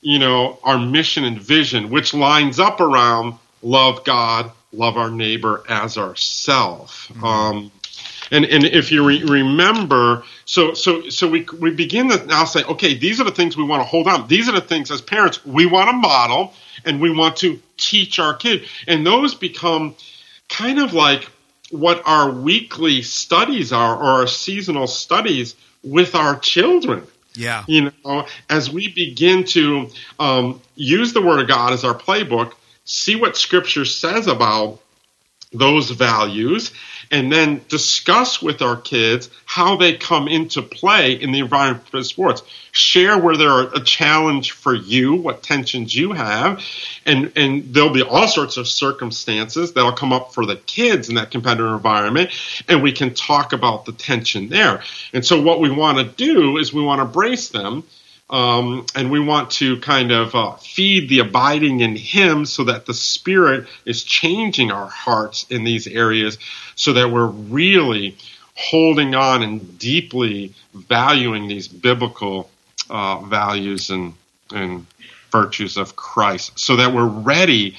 you 0.02 0.20
know 0.20 0.60
our 0.64 0.78
mission 0.78 1.24
and 1.24 1.40
vision, 1.40 1.90
which 1.90 2.14
lines 2.14 2.60
up 2.60 2.80
around 2.80 3.36
love 3.62 4.04
God, 4.04 4.52
love 4.72 4.98
our 4.98 5.12
neighbor 5.12 5.64
as 5.70 5.98
ourself. 5.98 7.08
Mm-hmm. 7.14 7.24
Um, 7.24 7.72
and 8.32 8.46
and 8.46 8.64
if 8.64 8.92
you 8.92 9.06
re- 9.06 9.24
remember, 9.24 10.24
so 10.46 10.74
so 10.74 11.10
so 11.10 11.30
we 11.30 11.46
we 11.60 11.72
begin 11.72 12.10
to 12.10 12.26
now 12.26 12.46
say, 12.46 12.64
okay, 12.64 12.94
these 12.96 13.20
are 13.20 13.26
the 13.26 13.32
things 13.32 13.58
we 13.58 13.64
want 13.64 13.82
to 13.82 13.88
hold 13.88 14.08
on. 14.08 14.28
These 14.28 14.48
are 14.50 14.54
the 14.54 14.62
things 14.62 14.90
as 14.90 15.02
parents 15.02 15.46
we 15.46 15.66
want 15.66 15.90
to 15.90 15.94
model 15.94 16.54
and 16.86 17.02
we 17.02 17.12
want 17.12 17.38
to 17.38 17.62
teach 17.78 18.20
our 18.20 18.34
kid. 18.34 18.66
And 18.88 19.06
those 19.06 19.36
become 19.36 19.96
kind 20.50 20.80
of 20.80 20.94
like 20.94 21.30
what 21.72 22.02
our 22.06 22.32
weekly 22.32 23.02
studies 23.02 23.72
are 23.72 23.96
or 23.96 24.04
our 24.04 24.28
seasonal 24.28 24.88
studies 24.88 25.56
with 25.84 26.16
our 26.16 26.38
children. 26.40 27.06
Yeah. 27.34 27.64
You 27.68 27.92
know, 28.04 28.28
as 28.50 28.70
we 28.70 28.90
begin 28.90 29.44
to 29.46 29.90
um, 30.20 30.62
use 30.76 31.14
the 31.14 31.22
Word 31.22 31.40
of 31.42 31.48
God 31.48 31.74
as 31.74 31.84
our 31.84 31.98
playbook, 31.98 32.54
see 32.86 33.16
what 33.16 33.38
Scripture 33.38 33.86
says 33.86 34.28
about 34.28 34.80
those 35.52 35.90
values, 35.90 36.72
and 37.12 37.32
then 37.32 37.60
discuss 37.68 38.42
with 38.42 38.62
our 38.62 38.78
kids 38.78 39.30
how 39.46 39.76
they 39.76 39.98
come 39.98 40.30
into 40.30 40.62
play 40.62 41.12
in 41.14 41.32
the 41.34 41.40
environment 41.40 41.94
of 41.94 42.06
sports. 42.06 42.42
Share 42.72 43.18
where 43.18 43.36
there 43.36 43.50
are 43.50 43.70
a 43.76 43.82
challenge 43.82 44.52
for 44.52 44.74
you, 44.74 45.16
what 45.16 45.44
tensions 45.44 45.94
you 45.94 46.14
have, 46.14 46.64
and, 47.06 47.34
and 47.36 47.74
there'll 47.74 47.90
be 47.90 48.02
all 48.02 48.30
sorts 48.30 48.56
of 48.56 48.66
circumstances 48.66 49.74
that'll 49.74 49.92
come 49.92 50.14
up 50.14 50.34
for 50.34 50.46
the 50.46 50.56
kids 50.56 51.10
in 51.10 51.16
that 51.16 51.32
competitive 51.32 51.74
environment, 51.74 52.32
and 52.70 52.82
we 52.82 52.94
can 52.94 53.14
talk 53.14 53.52
about 53.52 53.84
the 53.84 53.92
tension 53.92 54.48
there. 54.48 54.82
And 55.12 55.26
so 55.26 55.42
what 55.42 55.60
we 55.60 55.70
want 55.70 55.98
to 55.98 56.06
do 56.06 56.58
is 56.58 56.74
we 56.74 56.82
want 56.82 57.00
to 57.02 57.06
brace 57.06 57.50
them 57.50 57.84
um, 58.32 58.86
and 58.96 59.12
we 59.12 59.20
want 59.20 59.52
to 59.52 59.78
kind 59.82 60.12
of 60.12 60.34
uh, 60.34 60.54
feed 60.54 61.10
the 61.10 61.20
abiding 61.20 61.82
in 61.82 61.98
Him 61.98 62.46
so 62.46 62.64
that 62.64 62.86
the 62.86 62.94
Spirit 62.94 63.68
is 63.86 64.04
changing 64.04 64.72
our 64.72 64.88
hearts 64.88 65.46
in 65.50 65.66
these 65.66 65.86
areas 65.86 66.38
so 66.76 66.94
that 66.94 67.12
we're 67.12 67.28
really 67.28 68.16
holding 68.56 69.16
on 69.16 69.44
and 69.44 69.78
deeply 69.78 70.54
valuing 70.74 71.48
these 71.48 71.68
biblical 71.68 72.50
uh, 72.90 73.20
values 73.20 73.90
and, 73.90 74.14
and 74.54 74.86
virtues 75.32 75.78
of 75.78 75.96
Christ 75.96 76.58
so 76.58 76.78
that 76.78 76.94
we're 76.94 77.06
ready 77.06 77.76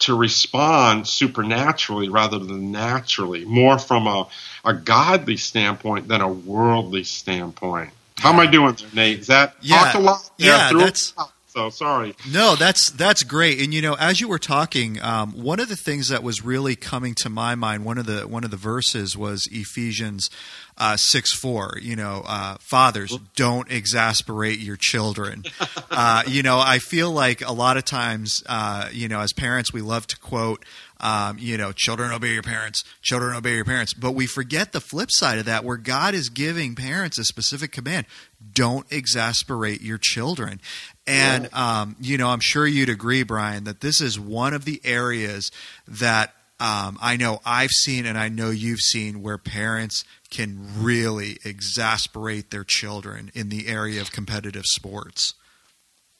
to 0.00 0.16
respond 0.16 1.06
supernaturally 1.06 2.08
rather 2.08 2.38
than 2.38 2.72
naturally, 2.72 3.44
more 3.44 3.78
from 3.78 4.06
a, 4.06 4.26
a 4.64 4.72
godly 4.72 5.36
standpoint 5.36 6.08
than 6.08 6.22
a 6.22 6.28
worldly 6.28 7.04
standpoint. 7.04 7.90
How 8.20 8.32
am 8.34 8.38
I 8.38 8.46
doing, 8.46 8.74
there, 8.74 8.88
Nate? 8.92 9.20
Is 9.20 9.26
that 9.28 9.56
yeah, 9.62 9.96
a 9.96 9.98
lot? 9.98 10.30
Yeah, 10.36 10.70
that's. 10.74 11.14
Oh. 11.16 11.32
So 11.52 11.68
sorry. 11.68 12.14
No, 12.30 12.54
that's 12.54 12.90
that's 12.90 13.24
great. 13.24 13.60
And 13.60 13.74
you 13.74 13.82
know, 13.82 13.94
as 13.94 14.20
you 14.20 14.28
were 14.28 14.38
talking, 14.38 15.02
um, 15.02 15.32
one 15.32 15.58
of 15.58 15.68
the 15.68 15.74
things 15.74 16.08
that 16.08 16.22
was 16.22 16.44
really 16.44 16.76
coming 16.76 17.14
to 17.16 17.28
my 17.28 17.56
mind, 17.56 17.84
one 17.84 17.98
of 17.98 18.06
the 18.06 18.20
one 18.20 18.44
of 18.44 18.52
the 18.52 18.56
verses 18.56 19.16
was 19.16 19.48
Ephesians 19.50 20.30
uh, 20.78 20.96
six 20.96 21.32
four. 21.32 21.76
You 21.82 21.96
know, 21.96 22.22
uh, 22.24 22.56
fathers, 22.60 23.18
don't 23.34 23.70
exasperate 23.70 24.60
your 24.60 24.76
children. 24.76 25.42
Uh, 25.90 26.22
you 26.26 26.42
know, 26.42 26.60
I 26.60 26.78
feel 26.78 27.10
like 27.10 27.44
a 27.44 27.52
lot 27.52 27.76
of 27.76 27.84
times, 27.84 28.42
uh, 28.46 28.88
you 28.92 29.08
know, 29.08 29.20
as 29.20 29.32
parents, 29.32 29.72
we 29.72 29.80
love 29.80 30.06
to 30.06 30.18
quote. 30.18 30.64
Um, 31.02 31.38
you 31.38 31.56
know, 31.56 31.72
children 31.72 32.12
obey 32.12 32.34
your 32.34 32.42
parents, 32.42 32.84
children 33.00 33.34
obey 33.34 33.54
your 33.54 33.64
parents. 33.64 33.94
But 33.94 34.12
we 34.12 34.26
forget 34.26 34.72
the 34.72 34.82
flip 34.82 35.08
side 35.10 35.38
of 35.38 35.46
that, 35.46 35.64
where 35.64 35.78
God 35.78 36.14
is 36.14 36.28
giving 36.28 36.74
parents 36.74 37.18
a 37.18 37.24
specific 37.24 37.72
command 37.72 38.06
don't 38.52 38.90
exasperate 38.90 39.80
your 39.82 39.98
children. 39.98 40.60
And, 41.06 41.52
um, 41.52 41.96
you 42.00 42.18
know, 42.18 42.28
I'm 42.28 42.40
sure 42.40 42.66
you'd 42.66 42.88
agree, 42.88 43.22
Brian, 43.22 43.64
that 43.64 43.80
this 43.80 44.00
is 44.00 44.18
one 44.18 44.54
of 44.54 44.64
the 44.64 44.80
areas 44.84 45.50
that 45.86 46.34
um, 46.58 46.98
I 47.00 47.16
know 47.16 47.40
I've 47.44 47.70
seen 47.70 48.06
and 48.06 48.18
I 48.18 48.28
know 48.28 48.50
you've 48.50 48.80
seen 48.80 49.22
where 49.22 49.38
parents 49.38 50.04
can 50.30 50.68
really 50.78 51.38
exasperate 51.44 52.50
their 52.50 52.64
children 52.64 53.30
in 53.34 53.48
the 53.48 53.66
area 53.66 54.00
of 54.00 54.12
competitive 54.12 54.66
sports. 54.66 55.34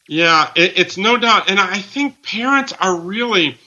Yeah, 0.09 0.51
it, 0.57 0.79
it's 0.79 0.97
no 0.97 1.19
doubt. 1.19 1.51
And 1.51 1.61
I 1.61 1.79
think 1.79 2.23
parents 2.23 2.73
are 2.81 2.97
really 2.97 3.59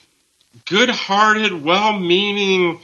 good 0.65 0.89
hearted, 0.89 1.63
well 1.63 1.97
meaning. 1.97 2.79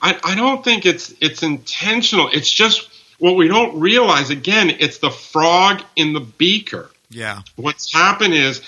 I, 0.00 0.18
I 0.24 0.34
don't 0.34 0.64
think 0.64 0.84
it's 0.84 1.14
it's 1.20 1.42
intentional. 1.42 2.30
It's 2.32 2.50
just 2.50 2.88
what 3.24 3.36
we 3.36 3.48
don't 3.48 3.80
realize. 3.80 4.28
Again, 4.28 4.68
it's 4.68 4.98
the 4.98 5.08
frog 5.08 5.80
in 5.96 6.12
the 6.12 6.20
beaker. 6.20 6.90
Yeah. 7.08 7.40
What's 7.56 7.90
happened 7.90 8.34
is 8.34 8.60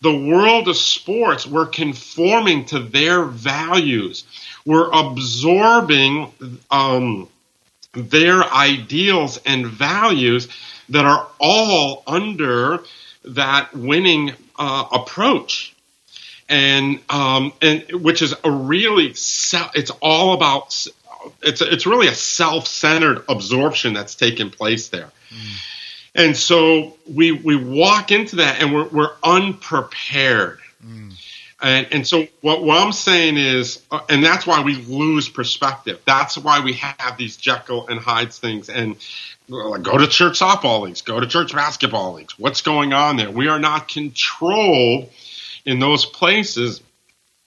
the 0.00 0.12
world 0.12 0.66
of 0.66 0.76
sports, 0.76 1.46
we're 1.46 1.66
conforming 1.66 2.64
to 2.66 2.80
their 2.80 3.22
values. 3.22 4.24
We're 4.66 4.90
absorbing 4.90 6.32
um, 6.72 7.28
their 7.92 8.42
ideals 8.42 9.40
and 9.46 9.64
values 9.64 10.48
that 10.88 11.04
are 11.04 11.28
all 11.38 12.02
under 12.04 12.80
that 13.26 13.76
winning 13.76 14.32
uh, 14.58 14.86
approach 14.90 15.72
and 16.48 16.98
um, 17.08 17.52
and 17.62 17.84
which 17.92 18.22
is 18.22 18.34
a 18.42 18.50
really 18.50 19.06
it's 19.06 19.90
all 20.02 20.34
about 20.34 20.86
it's 21.42 21.60
it's 21.60 21.86
really 21.86 22.08
a 22.08 22.14
self-centered 22.14 23.24
absorption 23.28 23.94
that's 23.94 24.14
taking 24.14 24.50
place 24.50 24.88
there. 24.88 25.10
Mm. 25.30 25.70
And 26.14 26.36
so 26.36 26.96
we 27.12 27.32
we 27.32 27.56
walk 27.56 28.10
into 28.10 28.36
that 28.36 28.60
and 28.60 28.74
we're 28.74 28.88
we're 28.88 29.12
unprepared. 29.22 30.60
Mm. 30.84 31.12
And, 31.62 31.86
and 31.92 32.06
so 32.06 32.26
what, 32.42 32.62
what 32.62 32.78
I'm 32.78 32.92
saying 32.92 33.38
is, 33.38 33.82
uh, 33.90 34.00
and 34.10 34.22
that's 34.22 34.46
why 34.46 34.62
we 34.62 34.74
lose 34.74 35.30
perspective. 35.30 35.98
That's 36.04 36.36
why 36.36 36.60
we 36.60 36.74
have 36.74 37.16
these 37.16 37.38
Jekyll 37.38 37.88
and 37.88 37.98
Hyde 37.98 38.34
things. 38.34 38.68
And 38.68 38.96
uh, 39.50 39.78
go 39.78 39.96
to 39.96 40.06
church 40.06 40.40
softball 40.40 40.82
leagues, 40.82 41.00
go 41.00 41.18
to 41.20 41.26
church 41.26 41.54
basketball 41.54 42.14
leagues. 42.14 42.38
What's 42.38 42.60
going 42.60 42.92
on 42.92 43.16
there? 43.16 43.30
We 43.30 43.48
are 43.48 43.58
not 43.58 43.88
controlled 43.88 45.10
in 45.64 45.78
those 45.78 46.04
places 46.04 46.82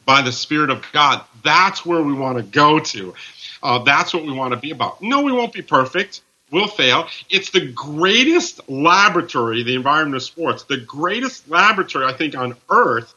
by 0.05 0.23
the 0.23 0.31
Spirit 0.31 0.71
of 0.71 0.83
God. 0.91 1.23
That's 1.43 1.85
where 1.85 2.01
we 2.01 2.13
want 2.13 2.37
to 2.37 2.43
go 2.43 2.79
to. 2.79 3.13
Uh, 3.61 3.79
that's 3.83 4.13
what 4.13 4.23
we 4.23 4.31
want 4.31 4.53
to 4.53 4.59
be 4.59 4.71
about. 4.71 5.01
No, 5.01 5.21
we 5.21 5.31
won't 5.31 5.53
be 5.53 5.61
perfect. 5.61 6.21
We'll 6.51 6.67
fail. 6.67 7.07
It's 7.29 7.49
the 7.49 7.71
greatest 7.71 8.69
laboratory, 8.69 9.63
the 9.63 9.75
environment 9.75 10.15
of 10.15 10.23
sports, 10.23 10.63
the 10.63 10.77
greatest 10.77 11.49
laboratory, 11.49 12.05
I 12.05 12.13
think, 12.13 12.37
on 12.37 12.55
earth 12.69 13.13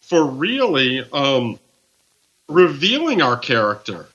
for 0.00 0.24
really 0.26 1.04
um, 1.12 1.58
revealing 2.48 3.22
our 3.22 3.36
character. 3.36 4.06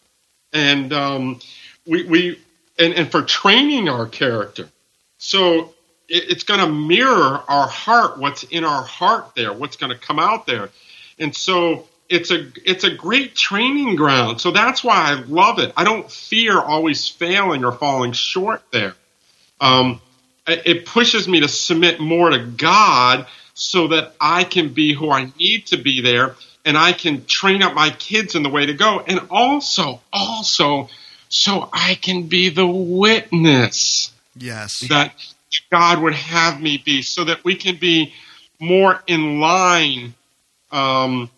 And 0.52 0.92
um, 0.92 1.40
we, 1.86 2.04
we 2.04 2.40
and, 2.78 2.94
and 2.94 3.12
for 3.12 3.22
training 3.22 3.88
our 3.88 4.06
character. 4.06 4.68
So 5.18 5.74
it, 6.10 6.32
it's 6.32 6.44
going 6.44 6.60
to 6.60 6.70
mirror 6.70 7.42
our 7.48 7.68
heart, 7.68 8.20
what's 8.20 8.44
in 8.44 8.66
our 8.66 8.84
heart 8.84 9.34
there, 9.36 9.54
what's 9.54 9.78
going 9.78 9.92
to 9.92 9.98
come 9.98 10.20
out 10.20 10.46
there. 10.46 10.70
And 11.20 11.34
so 11.34 11.88
it's 12.12 12.30
a 12.30 12.52
it's 12.66 12.84
a 12.84 12.94
great 12.94 13.36
training 13.36 13.96
ground. 13.96 14.42
So 14.42 14.52
that's 14.52 14.84
why 14.84 14.96
I 14.96 15.14
love 15.14 15.60
it. 15.60 15.72
I 15.78 15.84
don't 15.84 16.12
fear 16.12 16.60
always 16.60 17.08
failing 17.08 17.64
or 17.64 17.72
falling 17.72 18.12
short 18.12 18.62
there. 18.72 18.96
Um, 19.60 20.02
it 20.48 20.86
pushes 20.86 21.28
me 21.28 21.40
to 21.40 21.48
submit 21.48 22.00
more 22.00 22.30
to 22.32 22.40
God 22.40 23.28
so 23.54 23.90
that 23.90 24.14
I 24.20 24.44
can 24.44 24.74
be 24.74 24.94
who 24.94 25.10
I 25.10 25.32
need 25.38 25.68
to 25.68 25.78
be 25.78 26.02
there 26.02 26.36
and 26.66 26.78
I 26.78 26.94
can 26.94 27.26
train 27.26 27.64
up 27.64 27.74
my 27.74 27.90
kids 27.90 28.36
in 28.36 28.44
the 28.44 28.50
way 28.50 28.66
to 28.66 28.74
go. 28.74 29.00
And 29.00 29.22
also, 29.30 30.02
also, 30.12 30.90
so 31.30 31.70
I 31.72 31.96
can 31.96 32.24
be 32.24 32.50
the 32.50 32.68
witness. 32.68 34.12
Yes. 34.36 34.88
That 34.90 35.14
God 35.70 36.02
would 36.02 36.14
have 36.14 36.62
me 36.62 36.78
be, 36.78 37.02
so 37.02 37.24
that 37.26 37.44
we 37.44 37.56
can 37.56 37.78
be 37.78 38.14
more 38.60 39.02
in 39.08 39.40
line. 39.40 40.14
Um, 40.72 41.30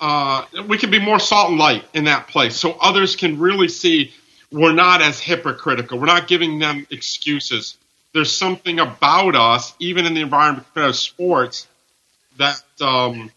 uh, 0.00 0.44
we 0.66 0.78
can 0.78 0.90
be 0.90 0.98
more 0.98 1.20
salt 1.20 1.50
and 1.50 1.58
light 1.58 1.84
in 1.94 2.04
that 2.04 2.28
place, 2.28 2.56
so 2.56 2.76
others 2.80 3.16
can 3.16 3.38
really 3.38 3.68
see 3.68 4.12
we're 4.52 4.72
not 4.72 5.00
as 5.00 5.20
hypocritical. 5.20 5.98
We're 5.98 6.06
not 6.06 6.26
giving 6.26 6.58
them 6.58 6.86
excuses. 6.90 7.76
There's 8.12 8.36
something 8.36 8.80
about 8.80 9.36
us, 9.36 9.74
even 9.78 10.06
in 10.06 10.14
the 10.14 10.20
environment 10.22 10.66
of 10.74 10.96
sports, 10.96 11.68
that 12.38 12.60
um, 12.80 13.30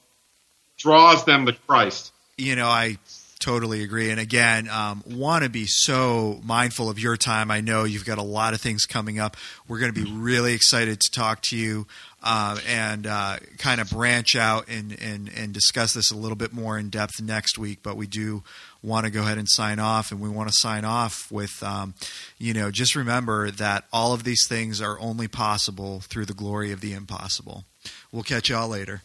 draws 0.77 1.25
them 1.25 1.45
to 1.45 1.53
Christ. 1.53 2.11
You 2.37 2.55
know, 2.55 2.67
I 2.67 2.97
totally 3.43 3.83
agree. 3.83 4.09
And 4.09 4.19
again, 4.19 4.69
um, 4.69 5.03
want 5.05 5.43
to 5.43 5.49
be 5.49 5.65
so 5.67 6.39
mindful 6.43 6.89
of 6.89 6.97
your 6.97 7.17
time. 7.17 7.51
I 7.51 7.61
know 7.61 7.83
you've 7.83 8.05
got 8.05 8.17
a 8.17 8.23
lot 8.23 8.53
of 8.53 8.61
things 8.61 8.85
coming 8.85 9.19
up. 9.19 9.35
We're 9.67 9.79
going 9.79 9.93
to 9.93 10.03
be 10.03 10.09
really 10.09 10.53
excited 10.53 11.01
to 11.01 11.11
talk 11.11 11.41
to 11.49 11.57
you 11.57 11.85
uh, 12.23 12.57
and 12.67 13.05
uh, 13.05 13.37
kind 13.57 13.81
of 13.81 13.89
branch 13.89 14.35
out 14.35 14.69
and, 14.69 14.97
and, 15.01 15.29
and 15.35 15.53
discuss 15.53 15.93
this 15.93 16.11
a 16.11 16.15
little 16.15 16.37
bit 16.37 16.53
more 16.53 16.77
in 16.77 16.89
depth 16.89 17.21
next 17.21 17.57
week. 17.57 17.79
But 17.83 17.97
we 17.97 18.07
do 18.07 18.43
want 18.81 19.05
to 19.05 19.11
go 19.11 19.21
ahead 19.21 19.37
and 19.37 19.47
sign 19.49 19.79
off, 19.79 20.11
and 20.11 20.21
we 20.21 20.29
want 20.29 20.49
to 20.49 20.55
sign 20.57 20.85
off 20.85 21.31
with, 21.31 21.61
um, 21.63 21.95
you 22.37 22.53
know, 22.53 22.71
just 22.71 22.95
remember 22.95 23.51
that 23.51 23.85
all 23.91 24.13
of 24.13 24.23
these 24.23 24.47
things 24.47 24.81
are 24.81 24.99
only 24.99 25.27
possible 25.27 25.99
through 26.01 26.25
the 26.25 26.33
glory 26.33 26.71
of 26.71 26.81
the 26.81 26.93
impossible. 26.93 27.65
We'll 28.11 28.23
catch 28.23 28.49
y'all 28.49 28.69
later. 28.69 29.01